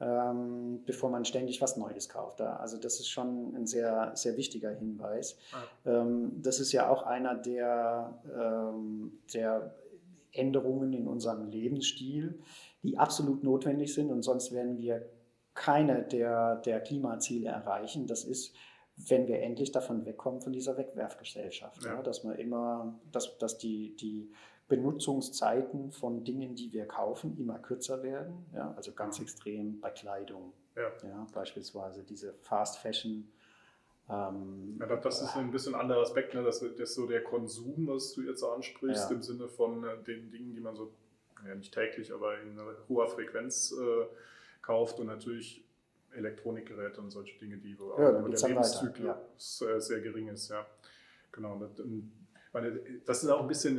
[0.00, 2.40] ähm, bevor man ständig was Neues kauft.
[2.40, 5.38] Also das ist schon ein sehr, sehr wichtiger Hinweis.
[5.84, 6.00] Ja.
[6.00, 9.74] Ähm, das ist ja auch einer der, ähm, der
[10.32, 12.40] Änderungen in unserem Lebensstil,
[12.82, 15.08] die absolut notwendig sind und sonst werden wir
[15.54, 18.08] keine der, der Klimaziele erreichen.
[18.08, 18.54] Das ist,
[18.96, 21.84] wenn wir endlich davon wegkommen, von dieser Wegwerfgesellschaft.
[21.84, 21.94] Ja.
[21.94, 24.32] Ja, dass man immer, dass, dass die, die
[24.68, 28.46] Benutzungszeiten von Dingen, die wir kaufen, immer kürzer werden.
[28.54, 30.52] Ja, also ganz extrem bei Kleidung.
[30.74, 30.90] Ja.
[31.02, 33.30] ja beispielsweise diese Fast Fashion.
[34.08, 36.42] Ähm, ja, das ist ein bisschen ein anderer Aspekt, ne?
[36.42, 39.16] das, ist so der Konsum, was du jetzt ansprichst, ja.
[39.16, 40.92] im Sinne von äh, den Dingen, die man so,
[41.46, 44.06] ja nicht täglich, aber in hoher Frequenz äh,
[44.60, 45.64] kauft und natürlich
[46.12, 49.80] Elektronikgeräte und solche Dinge, die wo ja, der Lebenszyklus ja.
[49.80, 50.48] sehr gering ist.
[50.48, 50.66] Ja.
[51.32, 51.60] Genau,
[52.54, 53.76] meine, das ist auch ein bisschen,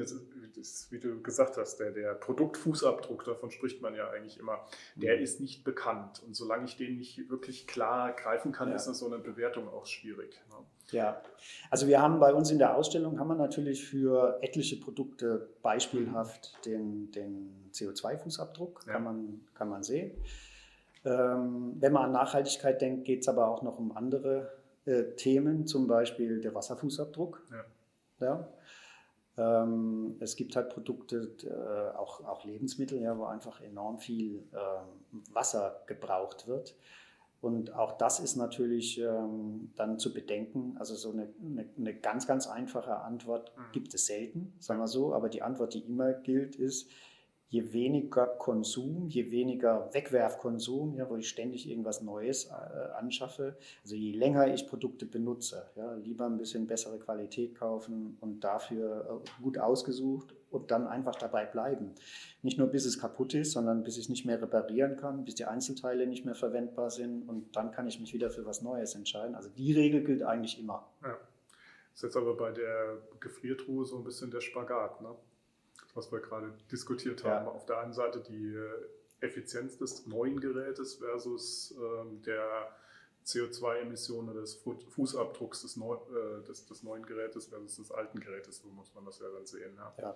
[0.55, 5.17] das, wie du gesagt hast, der, der Produktfußabdruck, davon spricht man ja eigentlich immer, der
[5.17, 5.23] mhm.
[5.23, 6.21] ist nicht bekannt.
[6.23, 8.75] Und solange ich den nicht wirklich klar greifen kann, ja.
[8.75, 10.41] ist das so eine Bewertung auch schwierig.
[10.49, 10.55] Ne?
[10.91, 11.21] Ja,
[11.71, 16.65] also wir haben bei uns in der Ausstellung, haben wir natürlich für etliche Produkte beispielhaft
[16.65, 18.93] den, den CO2-Fußabdruck, ja.
[18.93, 20.11] kann, man, kann man sehen.
[21.03, 24.51] Ähm, wenn man an Nachhaltigkeit denkt, geht es aber auch noch um andere
[24.85, 27.45] äh, Themen, zum Beispiel der Wasserfußabdruck.
[27.51, 27.65] Ja.
[28.19, 28.47] Ja.
[29.37, 35.23] Ähm, es gibt halt Produkte, äh, auch, auch Lebensmittel, ja, wo einfach enorm viel ähm,
[35.33, 36.75] Wasser gebraucht wird.
[37.41, 40.77] Und auch das ist natürlich ähm, dann zu bedenken.
[40.79, 43.71] Also so eine, eine, eine ganz, ganz einfache Antwort mhm.
[43.71, 45.13] gibt es selten, sagen wir so.
[45.13, 46.89] Aber die Antwort, die immer gilt, ist,
[47.49, 53.95] je weniger Konsum, je weniger Wegwerfkonsum, ja, wo ich ständig irgendwas Neues äh, anschaffe, also
[53.95, 59.43] je länger ich Produkte benutze, ja, lieber ein bisschen bessere Qualität kaufen und dafür äh,
[59.43, 61.91] gut ausgesucht und dann einfach dabei bleiben.
[62.41, 65.35] Nicht nur bis es kaputt ist, sondern bis ich es nicht mehr reparieren kann, bis
[65.35, 68.95] die Einzelteile nicht mehr verwendbar sind und dann kann ich mich wieder für was Neues
[68.95, 69.35] entscheiden.
[69.35, 70.87] Also die Regel gilt eigentlich immer.
[71.03, 71.09] Ja.
[71.09, 75.15] Das ist jetzt aber bei der Gefriertruhe so ein bisschen der Spagat, ne?
[75.95, 77.45] Was wir gerade diskutiert haben.
[77.45, 77.51] Ja.
[77.51, 82.69] Auf der einen Seite die äh, Effizienz des neuen Gerätes versus ähm, der
[83.25, 88.57] CO2-Emissionen des Fußabdrucks des, Neu äh, des, des, neuen Gerätes versus des alten Gerätes.
[88.57, 89.73] So muss man das ja dann sehen.
[89.75, 89.93] Ja.
[89.97, 90.15] ja.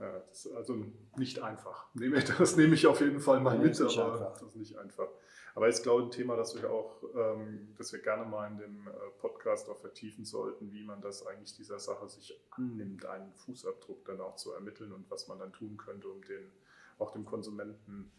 [0.00, 1.88] ja das ist also nicht einfach.
[2.38, 5.08] Das nehme ich auf jeden Fall mal mit, aber das ist nicht einfach.
[5.54, 8.58] Aber ist, glaube ich, ein Thema, das wir auch, ähm, das wir gerne mal in
[8.58, 13.32] dem äh, Podcast auch vertiefen sollten, wie man das eigentlich dieser Sache sich annimmt, einen
[13.34, 16.50] Fußabdruck dann auch zu ermitteln und was man dann tun könnte, um den
[16.98, 18.10] auch dem Konsumenten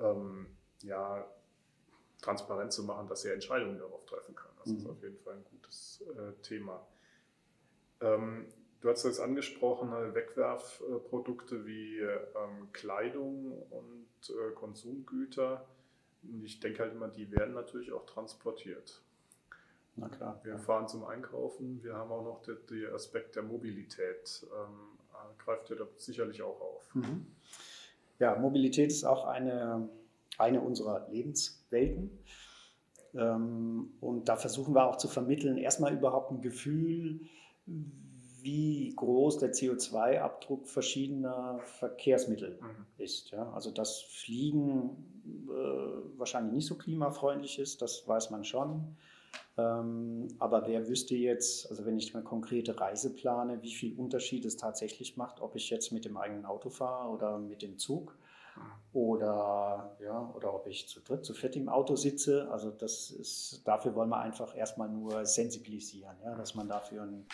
[0.00, 0.46] ähm,
[0.82, 1.26] ja,
[2.20, 4.50] transparent zu machen, dass er Entscheidungen darauf treffen kann.
[4.58, 4.78] Das mhm.
[4.78, 6.86] ist auf jeden Fall ein gutes äh, Thema.
[8.00, 8.46] Ähm,
[8.80, 15.66] du hast jetzt angesprochen, Wegwerfprodukte wie ähm, Kleidung und äh, Konsumgüter
[16.44, 19.02] ich denke halt immer, die werden natürlich auch transportiert.
[19.96, 20.40] Na klar.
[20.42, 24.46] Wir fahren zum Einkaufen, wir haben auch noch den Aspekt der Mobilität.
[24.52, 24.96] Ähm,
[25.38, 26.94] greift ja da sicherlich auch auf.
[26.94, 27.26] Mhm.
[28.18, 29.88] Ja, Mobilität ist auch eine,
[30.38, 32.18] eine unserer Lebenswelten.
[33.14, 37.20] Ähm, und da versuchen wir auch zu vermitteln, erstmal überhaupt ein Gefühl,
[38.46, 42.86] wie groß der CO2-Abdruck verschiedener Verkehrsmittel mhm.
[42.96, 43.32] ist.
[43.32, 43.52] Ja?
[43.52, 44.90] Also dass Fliegen
[45.48, 48.96] äh, wahrscheinlich nicht so klimafreundlich ist, das weiß man schon.
[49.58, 54.44] Ähm, aber wer wüsste jetzt, also wenn ich eine konkrete Reise plane, wie viel Unterschied
[54.44, 58.16] es tatsächlich macht, ob ich jetzt mit dem eigenen Auto fahre oder mit dem Zug.
[58.92, 62.48] oder, ja, oder ob ich zu dritt, zu viert im Auto sitze.
[62.50, 67.26] Also das ist, dafür wollen wir einfach erstmal nur sensibilisieren, ja, dass man dafür ein,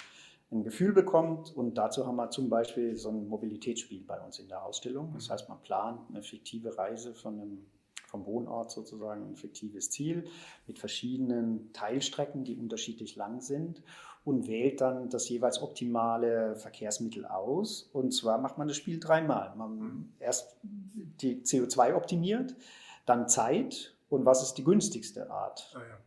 [0.53, 1.57] ein Gefühl bekommt.
[1.57, 5.13] Und dazu haben wir zum Beispiel so ein Mobilitätsspiel bei uns in der Ausstellung.
[5.15, 7.67] Das heißt, man plant eine fiktive Reise von einem
[8.07, 10.27] vom Wohnort sozusagen ein fiktives Ziel
[10.67, 13.83] mit verschiedenen Teilstrecken, die unterschiedlich lang sind
[14.23, 17.89] und wählt dann das jeweils optimale Verkehrsmittel aus.
[17.95, 19.55] Und zwar macht man das Spiel dreimal.
[19.57, 22.55] Man erst die CO2 optimiert,
[23.07, 25.73] dann Zeit und was ist die günstigste Art.
[25.75, 25.99] Ah, ja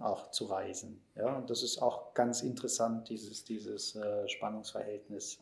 [0.00, 1.02] auch zu reisen.
[1.14, 5.40] Ja, und das ist auch ganz interessant, dieses, dieses äh, Spannungsverhältnis.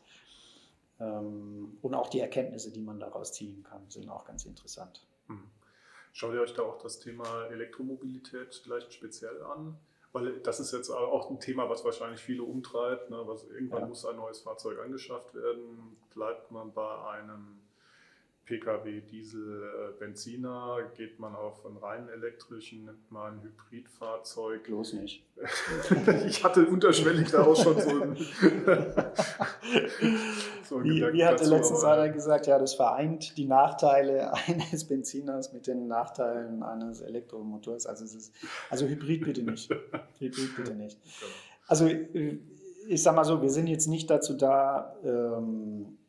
[0.99, 5.05] Ähm, und auch die Erkenntnisse, die man daraus ziehen kann, sind auch ganz interessant.
[5.27, 5.49] Mhm.
[6.13, 9.77] Schaut ihr euch da auch das Thema Elektromobilität vielleicht speziell an?
[10.13, 13.11] Weil das ist jetzt auch ein Thema, was wahrscheinlich viele umtreibt.
[13.11, 13.21] Ne?
[13.25, 13.87] Was, irgendwann ja.
[13.87, 15.97] muss ein neues Fahrzeug angeschafft werden.
[16.09, 17.59] Bleibt man bei einem
[18.47, 24.63] Pkw, Diesel, äh, Benziner, geht man auf einen rein elektrischen, nimmt man ein Hybridfahrzeug.
[24.63, 25.25] Bloß nicht.
[26.25, 28.15] ich hatte unterschwellig da auch schon so ein
[30.63, 35.51] so Wie, wie hatte dazu, letztens einer gesagt, ja, das vereint die Nachteile eines Benziners
[35.51, 37.85] mit den Nachteilen eines Elektromotors.
[37.85, 38.33] Also, ist,
[38.69, 39.69] also Hybrid bitte nicht.
[40.19, 40.97] Hybrid bitte nicht.
[41.03, 41.31] Genau.
[41.67, 42.39] Also äh,
[42.87, 46.06] ich sag mal so, wir sind jetzt nicht dazu da, ähm, äh,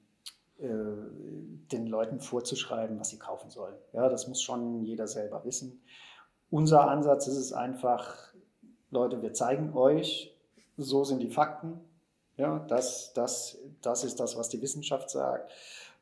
[0.60, 3.76] den Leuten vorzuschreiben, was sie kaufen sollen.
[3.92, 5.82] Ja, das muss schon jeder selber wissen.
[6.50, 8.34] Unser Ansatz ist es einfach,
[8.90, 10.36] Leute, wir zeigen euch,
[10.76, 11.80] so sind die Fakten.
[12.36, 15.52] Ja, das, das, das ist das, was die Wissenschaft sagt.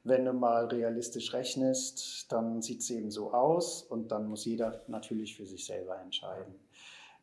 [0.05, 4.83] Wenn du mal realistisch rechnest, dann sieht es eben so aus und dann muss jeder
[4.87, 6.55] natürlich für sich selber entscheiden.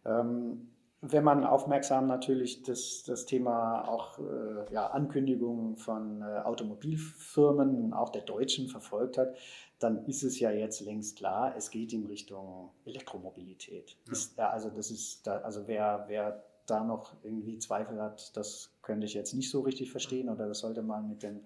[0.06, 0.70] Ähm,
[1.06, 8.10] wenn man aufmerksam natürlich das, das Thema auch äh, ja, Ankündigungen von äh, Automobilfirmen, auch
[8.10, 9.36] der Deutschen verfolgt hat,
[9.80, 13.98] dann ist es ja jetzt längst klar, es geht in Richtung Elektromobilität.
[14.06, 14.14] Ja.
[14.14, 19.06] Ist, also das ist da, also wer, wer da noch irgendwie Zweifel hat, das könnte
[19.06, 21.42] ich jetzt nicht so richtig verstehen oder das sollte man mit den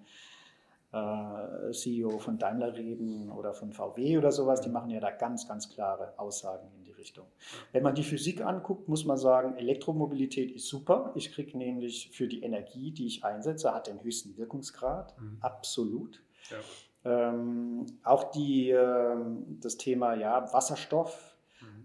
[0.92, 5.48] äh, CEO von Daimler reden oder von VW oder sowas, die machen ja da ganz,
[5.48, 7.26] ganz klare Aussagen Richtung.
[7.72, 11.12] Wenn man die Physik anguckt, muss man sagen, Elektromobilität ist super.
[11.14, 15.38] Ich kriege nämlich für die Energie, die ich einsetze, hat den höchsten Wirkungsgrad, mhm.
[15.40, 16.22] absolut.
[16.50, 17.30] Ja.
[17.30, 19.16] Ähm, auch die, äh,
[19.60, 21.38] das Thema ja, Wasserstoff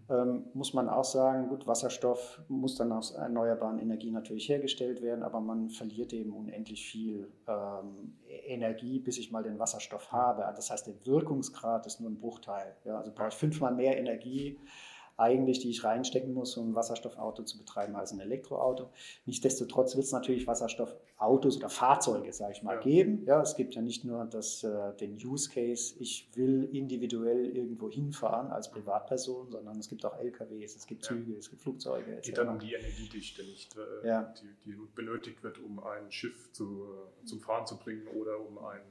[0.10, 5.24] ähm, muss man auch sagen, gut, Wasserstoff muss dann aus erneuerbaren Energien natürlich hergestellt werden,
[5.24, 10.42] aber man verliert eben unendlich viel ähm, Energie, bis ich mal den Wasserstoff habe.
[10.56, 12.76] Das heißt, der Wirkungsgrad ist nur ein Bruchteil.
[12.84, 14.60] Ja, also brauche ich fünfmal mehr Energie
[15.18, 18.90] eigentlich, die ich reinstecken muss, um ein Wasserstoffauto zu betreiben, als ein Elektroauto.
[19.26, 22.82] Nichtsdestotrotz wird es natürlich Wasserstoffautos oder Fahrzeuge, sage ich mal, ja.
[22.82, 23.24] geben.
[23.26, 27.90] Ja, es gibt ja nicht nur das, äh, den Use Case, ich will individuell irgendwo
[27.90, 31.38] hinfahren als Privatperson, sondern es gibt auch LKWs, es gibt Züge, ja.
[31.38, 32.18] es gibt Flugzeuge.
[32.18, 34.34] Es geht dann um die Energiedichte nicht, äh, ja.
[34.42, 38.58] die, die, benötigt wird, um ein Schiff zu, äh, zum Fahren zu bringen oder um
[38.58, 38.82] ein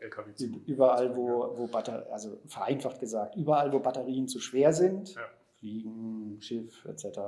[0.00, 5.14] LKW zu Überall, wo, wo Batter also vereinfacht gesagt, überall, wo Batterien zu schwer sind,
[5.14, 5.22] ja.
[5.58, 7.18] Fliegen, Schiff etc.,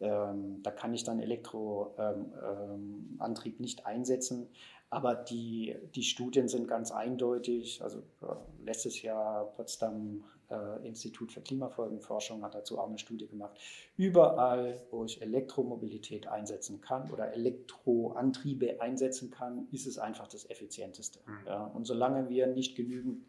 [0.00, 4.48] ähm, da kann ich dann Elektroantrieb ähm, ähm, nicht einsetzen.
[4.90, 7.82] Aber die, die Studien sind ganz eindeutig.
[7.82, 13.58] Also äh, letztes Jahr Potsdam äh, Institut für Klimafolgenforschung hat dazu auch eine Studie gemacht.
[13.96, 21.20] Überall, wo ich Elektromobilität einsetzen kann oder Elektroantriebe einsetzen kann, ist es einfach das Effizienteste.
[21.26, 21.46] Mhm.
[21.46, 23.26] Ja, und solange wir nicht genügend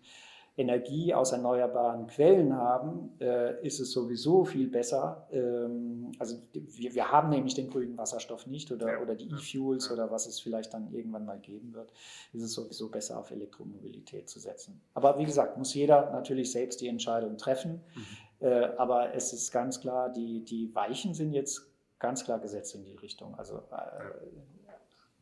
[0.60, 5.26] Energie aus erneuerbaren Quellen haben, äh, ist es sowieso viel besser.
[5.32, 9.02] Ähm, also wir, wir haben nämlich den grünen Wasserstoff nicht oder, ja.
[9.02, 11.94] oder die E-Fuels oder was es vielleicht dann irgendwann mal geben wird,
[12.34, 14.82] ist es sowieso besser auf Elektromobilität zu setzen.
[14.94, 17.82] Aber wie gesagt, muss jeder natürlich selbst die Entscheidung treffen.
[17.96, 18.48] Mhm.
[18.48, 22.84] Äh, aber es ist ganz klar, die, die Weichen sind jetzt ganz klar gesetzt in
[22.84, 23.34] die Richtung.
[23.36, 24.70] Also äh,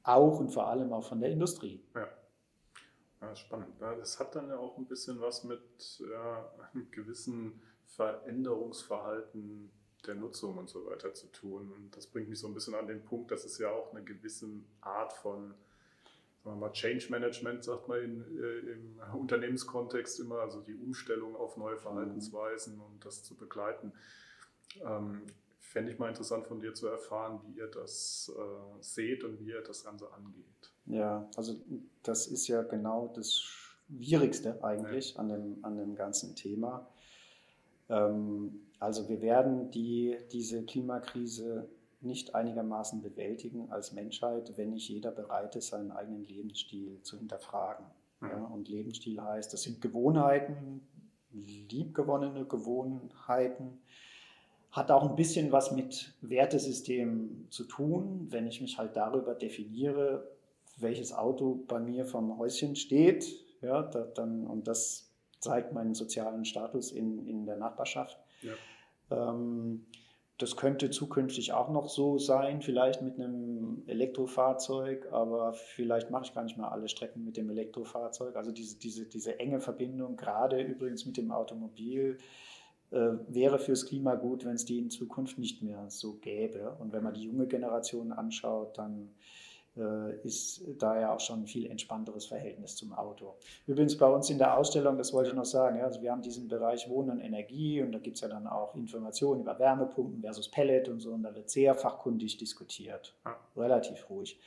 [0.02, 1.84] auch und vor allem auch von der Industrie.
[1.94, 2.08] Ja.
[3.22, 3.70] Ja, spannend.
[3.80, 5.62] Das hat dann ja auch ein bisschen was mit
[6.00, 9.72] ja, einem gewissen Veränderungsverhalten
[10.06, 11.72] der Nutzung und so weiter zu tun.
[11.72, 14.04] Und das bringt mich so ein bisschen an den Punkt, dass es ja auch eine
[14.04, 14.48] gewisse
[14.82, 15.56] Art von
[16.44, 21.36] sagen wir mal, Change Management, sagt man in, äh, im Unternehmenskontext immer, also die Umstellung
[21.36, 22.84] auf neue Verhaltensweisen mhm.
[22.84, 23.92] und das zu begleiten.
[24.82, 25.24] Ähm,
[25.68, 29.50] Fände ich mal interessant von dir zu erfahren, wie ihr das äh, seht und wie
[29.50, 30.72] ihr das Ganze angeht.
[30.86, 31.56] Ja, also
[32.04, 35.20] das ist ja genau das Schwierigste eigentlich ja.
[35.20, 36.90] an, dem, an dem ganzen Thema.
[37.90, 41.68] Ähm, also wir werden die, diese Klimakrise
[42.00, 47.86] nicht einigermaßen bewältigen als Menschheit, wenn nicht jeder bereit ist, seinen eigenen Lebensstil zu hinterfragen.
[48.22, 48.30] Ja.
[48.30, 48.46] ja.
[48.46, 50.88] und Lebensstil heißt, das sind Gewohnheiten,
[51.32, 53.82] liebgewonnene Gewohnheiten.
[54.78, 60.30] Hat auch ein bisschen was mit Wertesystemen zu tun, wenn ich mich halt darüber definiere,
[60.78, 63.26] welches Auto bei mir vom Häuschen steht.
[63.62, 68.20] Ja, da, dann, und das zeigt meinen sozialen Status in, in der Nachbarschaft.
[68.44, 68.54] Ja.
[69.10, 69.88] Ähm,
[70.38, 76.36] das könnte zukünftig auch noch so sein, vielleicht mit einem Elektrofahrzeug, aber vielleicht mache ich
[76.36, 78.36] gar nicht mehr alle Strecken mit dem Elektrofahrzeug.
[78.36, 82.20] Also diese, diese, diese enge Verbindung, gerade übrigens mit dem Automobil,
[82.90, 86.76] wäre fürs Klima gut, wenn es die in Zukunft nicht mehr so gäbe.
[86.80, 89.10] Und wenn man die junge Generation anschaut, dann
[89.78, 93.36] äh, ist da ja auch schon ein viel entspannteres Verhältnis zum Auto.
[93.68, 96.22] Übrigens bei uns in der Ausstellung, das wollte ich noch sagen, ja, also wir haben
[96.22, 100.22] diesen Bereich Wohnen und Energie und da gibt es ja dann auch Informationen über Wärmepumpen
[100.22, 103.14] versus Pellet und so und da wird sehr fachkundig diskutiert,
[103.56, 104.40] relativ ruhig.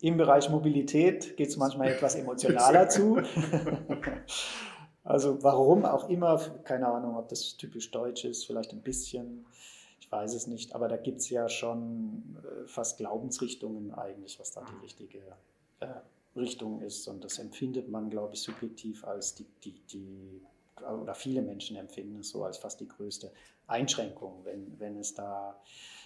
[0.00, 3.20] Im Bereich Mobilität geht es manchmal etwas emotionaler zu.
[5.04, 9.44] also warum auch immer, keine Ahnung, ob das typisch deutsch ist, vielleicht ein bisschen
[10.12, 14.62] weiß es nicht, aber da gibt es ja schon äh, fast Glaubensrichtungen eigentlich, was da
[14.62, 15.20] die richtige
[15.80, 15.86] äh,
[16.36, 17.08] Richtung ist.
[17.08, 20.42] Und das empfindet man, glaube ich, subjektiv als die, die, die,
[20.82, 23.32] oder viele Menschen empfinden es so als fast die größte
[23.66, 25.58] Einschränkung, wenn, wenn es da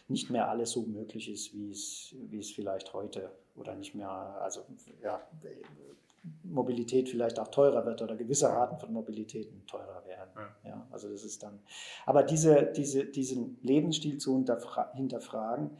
[0.06, 4.08] nicht mehr alles so möglich ist, wie es, wie es vielleicht heute oder nicht mehr,
[4.08, 4.60] also
[5.02, 5.20] ja,
[6.42, 10.30] Mobilität vielleicht auch teurer wird oder gewisse Arten von Mobilitäten teurer werden.
[10.36, 10.70] Ja.
[10.70, 10.86] ja.
[10.90, 11.60] also das ist dann.
[12.04, 14.34] Aber diese, diese, diesen Lebensstil zu
[14.94, 15.70] hinterfragen,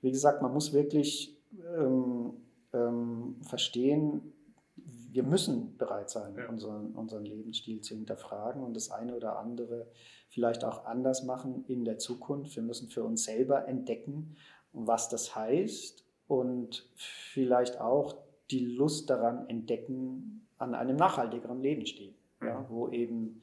[0.00, 1.40] wie gesagt, man muss wirklich
[1.76, 2.34] ähm,
[2.72, 4.32] ähm, verstehen,
[4.76, 6.48] wir müssen bereit sein, ja.
[6.48, 9.86] unseren, unseren Lebensstil zu hinterfragen und das eine oder andere
[10.28, 12.56] vielleicht auch anders machen in der Zukunft.
[12.56, 14.36] Wir müssen für uns selber entdecken,
[14.72, 18.16] was das heißt und vielleicht auch
[18.50, 22.64] die Lust daran entdecken an einem nachhaltigeren Lebensstil, ja, mhm.
[22.68, 23.42] wo eben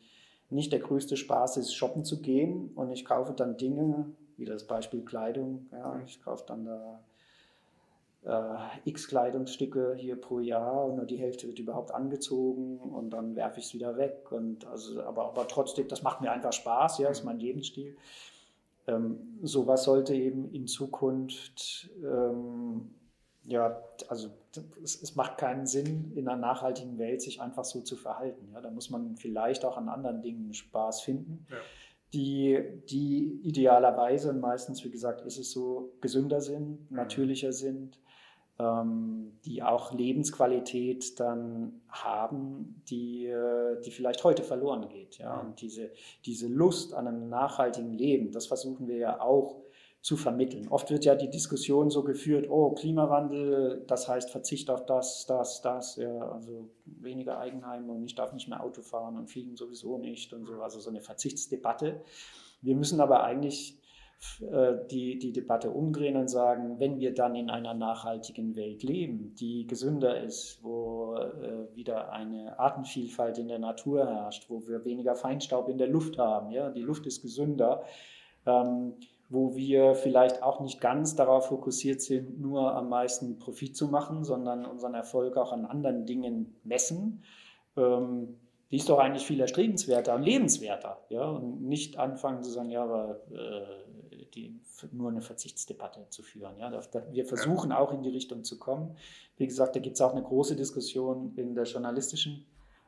[0.50, 4.68] nicht der größte Spaß ist, shoppen zu gehen und ich kaufe dann Dinge, wie das
[4.68, 6.06] Beispiel Kleidung, ja, mhm.
[6.06, 7.04] ich kaufe dann da
[8.24, 13.36] äh, x Kleidungsstücke hier pro Jahr und nur die Hälfte wird überhaupt angezogen und dann
[13.36, 14.32] werfe ich es wieder weg.
[14.32, 17.28] Und also, aber, aber trotzdem, das macht mir einfach Spaß, ja, ist mhm.
[17.28, 17.96] mein Lebensstil.
[18.88, 22.92] Ähm, sowas sollte eben in Zukunft ähm,
[23.44, 24.30] ja, also
[24.84, 28.50] es, es, macht keinen Sinn, in einer nachhaltigen Welt sich einfach so zu verhalten.
[28.54, 31.58] Ja, da muss man vielleicht auch an anderen Dingen Spaß finden, ja.
[32.14, 36.98] die, die idealerweise, und meistens, wie gesagt, ist es so, gesünder sind, mhm.
[36.98, 38.00] natürlicher sind,
[38.60, 43.34] ähm, die auch Lebensqualität dann haben, die,
[43.84, 45.18] die vielleicht heute verloren geht.
[45.18, 45.38] Ja?
[45.38, 45.50] Mhm.
[45.50, 45.92] Und diese,
[46.26, 49.64] diese Lust an einem nachhaltigen Leben, das versuchen wir ja auch
[50.02, 50.68] zu vermitteln.
[50.70, 55.62] Oft wird ja die Diskussion so geführt, oh, Klimawandel, das heißt Verzicht auf das, das,
[55.62, 60.00] das, ja, also weniger Eigenheime und ich darf nicht mehr Auto fahren und fliegen sowieso
[60.00, 62.02] nicht und so, also so eine Verzichtsdebatte.
[62.64, 63.78] Wir müssen aber eigentlich
[64.40, 69.36] äh, die, die Debatte umdrehen und sagen, wenn wir dann in einer nachhaltigen Welt leben,
[69.36, 75.16] die gesünder ist, wo äh, wieder eine Artenvielfalt in der Natur herrscht, wo wir weniger
[75.16, 77.84] Feinstaub in der Luft haben, ja, die Luft ist gesünder,
[78.48, 78.94] ähm,
[79.32, 84.26] wo wir vielleicht auch nicht ganz darauf fokussiert sind, nur am meisten Profit zu machen,
[84.26, 87.24] sondern unseren Erfolg auch an anderen Dingen messen.
[87.78, 88.36] Ähm,
[88.72, 91.00] die ist doch eigentlich viel erstrebenswerter und lebenswerter.
[91.08, 91.30] Ja?
[91.30, 94.60] Und nicht anfangen zu sagen, ja, aber äh, die,
[94.92, 96.60] nur eine Verzichtsdebatte zu führen.
[96.60, 96.70] Ja?
[97.12, 98.98] wir versuchen auch in die Richtung zu kommen.
[99.38, 102.46] Wie gesagt, da gibt es auch eine große Diskussion in der journalistischen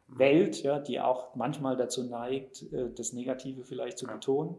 [0.10, 4.58] Welt, ja, die auch manchmal dazu neigt, äh, das Negative vielleicht zu betonen.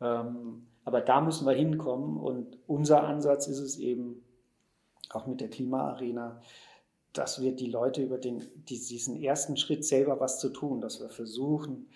[0.00, 4.22] Ähm, aber da müssen wir hinkommen und unser Ansatz ist es eben,
[5.10, 6.40] auch mit der Klimaarena,
[7.12, 11.10] dass wir die Leute über den, diesen ersten Schritt selber was zu tun, dass wir
[11.10, 11.86] versuchen,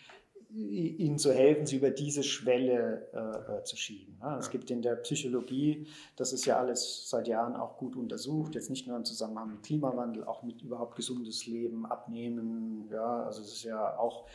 [0.51, 4.16] ihnen zu helfen, sie über diese Schwelle äh, äh, zu schieben.
[4.20, 8.55] Ja, es gibt in der Psychologie, das ist ja alles seit Jahren auch gut untersucht,
[8.55, 12.88] jetzt nicht nur im Zusammenhang mit Klimawandel, auch mit überhaupt gesundes Leben, Abnehmen.
[12.90, 14.27] Ja, also es ist ja auch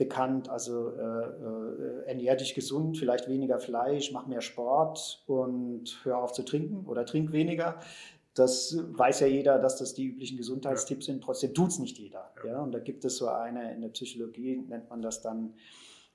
[0.00, 0.48] bekannt.
[0.48, 6.32] Also äh, äh, ernähr dich gesund, vielleicht weniger Fleisch, mach mehr Sport und hör auf
[6.32, 7.78] zu trinken oder trink weniger.
[8.34, 11.22] Das weiß ja jeder, dass das die üblichen Gesundheitstipps sind.
[11.22, 12.32] Trotzdem tut es nicht jeder.
[12.42, 12.52] Ja.
[12.52, 12.62] ja.
[12.62, 15.54] Und da gibt es so eine, in der Psychologie nennt man das dann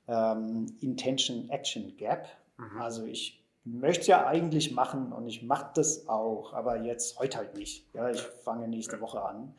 [0.07, 2.27] ähm, Intention-Action Gap.
[2.57, 2.81] Mhm.
[2.81, 7.37] Also ich möchte es ja eigentlich machen und ich mache das auch, aber jetzt heute
[7.37, 7.93] halt nicht.
[7.93, 9.53] Ja, ich fange nächste Woche an.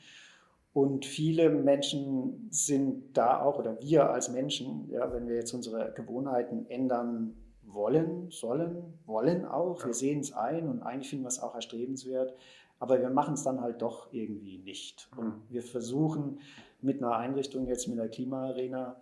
[0.76, 5.94] Und viele Menschen sind da auch, oder wir als Menschen, ja, wenn wir jetzt unsere
[5.96, 11.42] Gewohnheiten ändern wollen, sollen, wollen auch, wir sehen es ein und eigentlich finden wir es
[11.42, 12.34] auch erstrebenswert,
[12.78, 15.08] aber wir machen es dann halt doch irgendwie nicht.
[15.16, 15.42] Und Mhm.
[15.48, 16.40] wir versuchen
[16.82, 18.96] mit einer Einrichtung jetzt mit der Klimaarena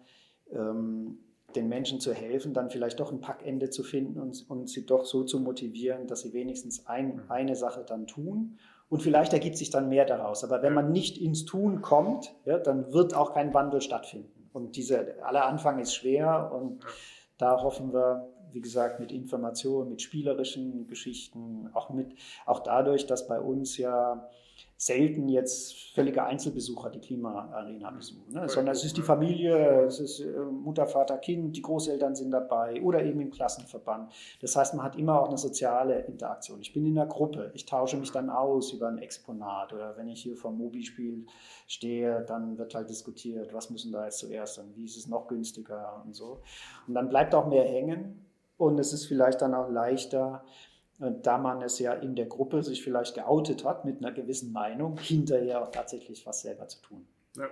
[0.53, 1.19] ähm,
[1.57, 5.05] den Menschen zu helfen, dann vielleicht doch ein Packende zu finden und, und sie doch
[5.07, 7.23] so zu motivieren, dass sie wenigstens ein, Mhm.
[7.31, 8.59] eine Sache dann tun.
[8.89, 10.45] Und vielleicht ergibt sich dann mehr daraus.
[10.45, 14.51] Aber wenn man nicht ins Tun kommt, ja, dann wird auch kein Wandel stattfinden.
[14.53, 16.85] Und dieser aller Anfang ist schwer und
[17.39, 22.15] da hoffen wir, wie gesagt, mit Informationen, mit spielerischen Geschichten, auch mit,
[22.47, 24.29] auch dadurch, dass bei uns ja
[24.77, 28.49] selten jetzt völlige Einzelbesucher die Klimaarena besuchen, ne?
[28.49, 29.05] Sondern es ist die.
[29.05, 34.11] Familie, es ist äh, Mutter, Vater, Kind, die Großeltern sind dabei oder eben im Klassenverband.
[34.41, 36.61] Das heißt, man hat immer auch eine soziale Interaktion.
[36.61, 40.09] Ich bin in einer Gruppe, ich tausche mich dann aus über ein Exponat oder wenn
[40.09, 41.27] ich hier vom Mobi-Spiel
[41.67, 45.29] stehe, dann wird halt diskutiert, was müssen da jetzt zuerst und wie ist es noch
[45.29, 46.41] günstiger und so.
[46.89, 50.45] Und dann bleibt auch mehr hängen und es ist vielleicht dann auch leichter,
[51.11, 54.99] da man es ja in der Gruppe sich vielleicht geoutet hat mit einer gewissen Meinung,
[54.99, 57.07] hinterher auch tatsächlich was selber zu tun.
[57.37, 57.49] Ja.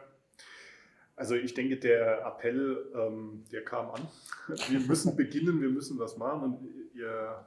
[1.16, 4.08] Also ich denke, der Appell, ähm, der kam an.
[4.68, 6.42] Wir müssen beginnen, wir müssen was machen.
[6.42, 7.46] Und ihr,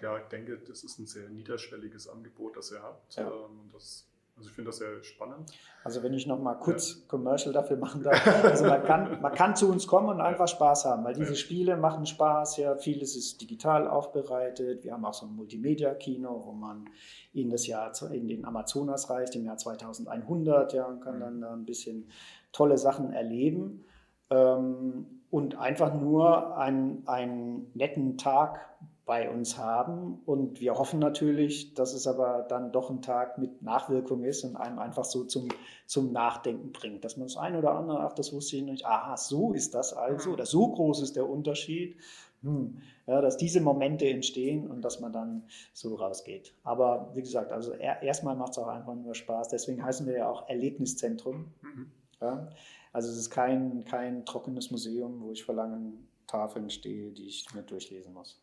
[0.00, 3.16] ja, ich denke, das ist ein sehr niederschwelliges Angebot, das ihr habt.
[3.16, 3.26] Ja.
[3.26, 4.06] Ähm, und das,
[4.38, 5.50] also ich finde das sehr spannend.
[5.84, 8.24] Also wenn ich noch mal kurz Commercial dafür machen darf.
[8.44, 11.34] Also man kann, man kann zu uns kommen und einfach Spaß haben, weil diese Ja.
[11.36, 12.56] Spiele machen Spaß.
[12.58, 14.84] Ja, vieles ist digital aufbereitet.
[14.84, 16.88] Wir haben auch so ein Multimedia-Kino, wo man
[17.32, 21.20] in das Jahr, in den Amazonas reist, im Jahr 2100, ja, und kann Mhm.
[21.20, 22.08] dann da ein bisschen
[22.52, 23.84] tolle Sachen erleben.
[24.30, 28.60] Ähm, und einfach nur einen, einen netten Tag
[29.08, 30.20] bei uns haben.
[30.26, 34.54] Und wir hoffen natürlich, dass es aber dann doch ein Tag mit Nachwirkung ist und
[34.54, 35.48] einem einfach so zum,
[35.86, 37.04] zum Nachdenken bringt.
[37.06, 39.94] Dass man das ein oder andere, ach, das wusste ich nicht, aha, so ist das
[39.94, 40.34] also, Mhm.
[40.34, 41.96] oder so groß ist der Unterschied.
[42.42, 42.82] Hm.
[43.06, 46.54] Ja, dass diese Momente entstehen und dass man dann so rausgeht.
[46.62, 49.48] Aber wie gesagt, also er, erstmal macht es auch einfach nur Spaß.
[49.48, 51.46] Deswegen heißen wir ja auch Erlebniszentrum.
[51.62, 51.90] Mhm.
[52.20, 52.50] Ja?
[52.92, 57.46] Also es ist kein, kein trockenes Museum, wo ich vor langen Tafeln stehe, die ich
[57.54, 58.38] mir durchlesen muss.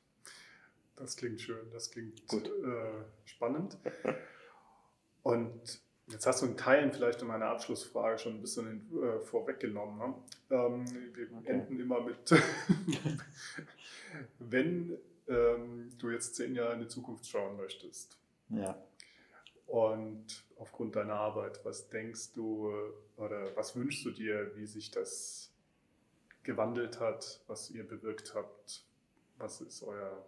[0.97, 2.47] Das klingt schön, das klingt Gut.
[2.47, 3.77] Äh, spannend.
[5.23, 9.97] Und jetzt hast du in Teilen vielleicht in meiner Abschlussfrage schon ein bisschen äh, vorweggenommen.
[9.97, 10.15] Ne?
[10.51, 10.85] Ähm,
[11.15, 11.49] wir Okay.
[11.51, 12.31] enden immer mit,
[14.39, 18.17] wenn ähm, du jetzt zehn Jahre in die Zukunft schauen möchtest
[18.49, 18.77] Ja.
[19.67, 20.25] und
[20.57, 25.51] aufgrund deiner Arbeit, was denkst du äh, oder was wünschst du dir, wie sich das
[26.43, 28.83] gewandelt hat, was ihr bewirkt habt?
[29.37, 30.25] Was ist euer,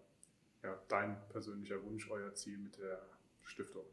[0.64, 3.02] ja, dein persönlicher Wunsch, euer Ziel mit der
[3.44, 3.84] Stiftung?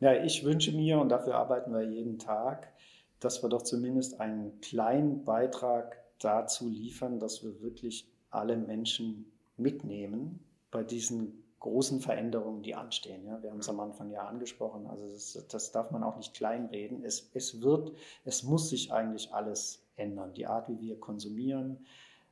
[0.00, 2.72] Ja, ich wünsche mir, und dafür arbeiten wir jeden Tag,
[3.20, 10.44] dass wir doch zumindest einen kleinen Beitrag dazu liefern, dass wir wirklich alle Menschen mitnehmen
[10.70, 13.24] bei diesen großen Veränderungen, die anstehen.
[13.24, 16.34] Ja, wir haben es am Anfang ja angesprochen, also das, das darf man auch nicht
[16.34, 17.02] kleinreden.
[17.02, 17.92] Es, es wird,
[18.24, 20.34] es muss sich eigentlich alles ändern.
[20.34, 21.86] Die Art, wie wir konsumieren,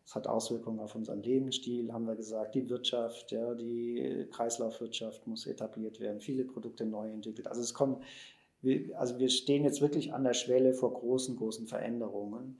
[0.04, 2.54] es hat Auswirkungen auf unseren Lebensstil, haben wir gesagt.
[2.54, 7.46] Die Wirtschaft, ja, die Kreislaufwirtschaft muss etabliert werden, viele Produkte neu entwickelt.
[7.46, 8.02] Also es kommen,
[8.96, 12.58] also wir stehen jetzt wirklich an der Schwelle vor großen, großen Veränderungen.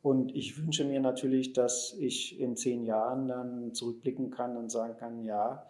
[0.00, 4.96] Und ich wünsche mir natürlich, dass ich in zehn Jahren dann zurückblicken kann und sagen
[4.96, 5.66] kann, ja,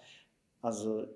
[0.61, 1.07] also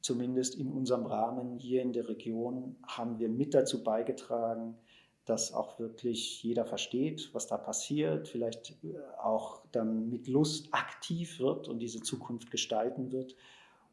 [0.00, 4.76] zumindest in unserem Rahmen hier in der Region haben wir mit dazu beigetragen,
[5.24, 11.38] dass auch wirklich jeder versteht, was da passiert, vielleicht äh, auch dann mit Lust aktiv
[11.38, 13.36] wird und diese Zukunft gestalten wird.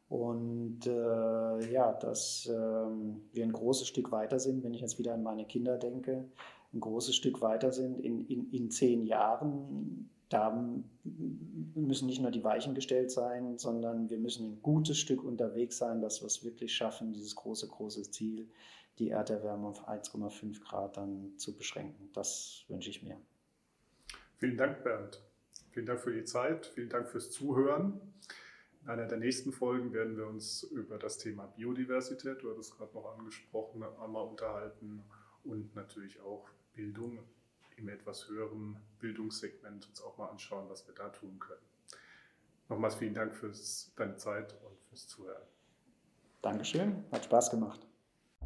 [0.08, 5.14] Und äh, ja, dass ähm, wir ein großes Stück weiter sind, wenn ich jetzt wieder
[5.14, 6.24] an meine Kinder denke,
[6.72, 10.10] ein großes Stück weiter sind in, in, in zehn Jahren.
[10.28, 10.50] Da
[11.74, 16.00] müssen nicht nur die Weichen gestellt sein, sondern wir müssen ein gutes Stück unterwegs sein,
[16.00, 18.48] dass wir es wirklich schaffen, dieses große, große Ziel,
[19.00, 22.10] die Erderwärmung auf 1,5 Grad dann zu beschränken.
[22.12, 23.20] Das wünsche ich mir.
[24.36, 25.22] Vielen Dank, Bernd.
[25.72, 26.66] Vielen Dank für die Zeit.
[26.66, 28.00] Vielen Dank fürs Zuhören.
[28.82, 32.94] In einer der nächsten Folgen werden wir uns über das Thema Biodiversität, du hattest gerade
[32.94, 35.04] noch angesprochen, einmal unterhalten
[35.44, 37.18] und natürlich auch Bildung
[37.76, 41.60] im etwas höheren Bildungssegment uns auch mal anschauen, was wir da tun können.
[42.68, 43.52] Nochmals vielen Dank für
[43.96, 45.42] deine Zeit und fürs Zuhören.
[46.40, 47.89] Dankeschön, hat Spaß gemacht.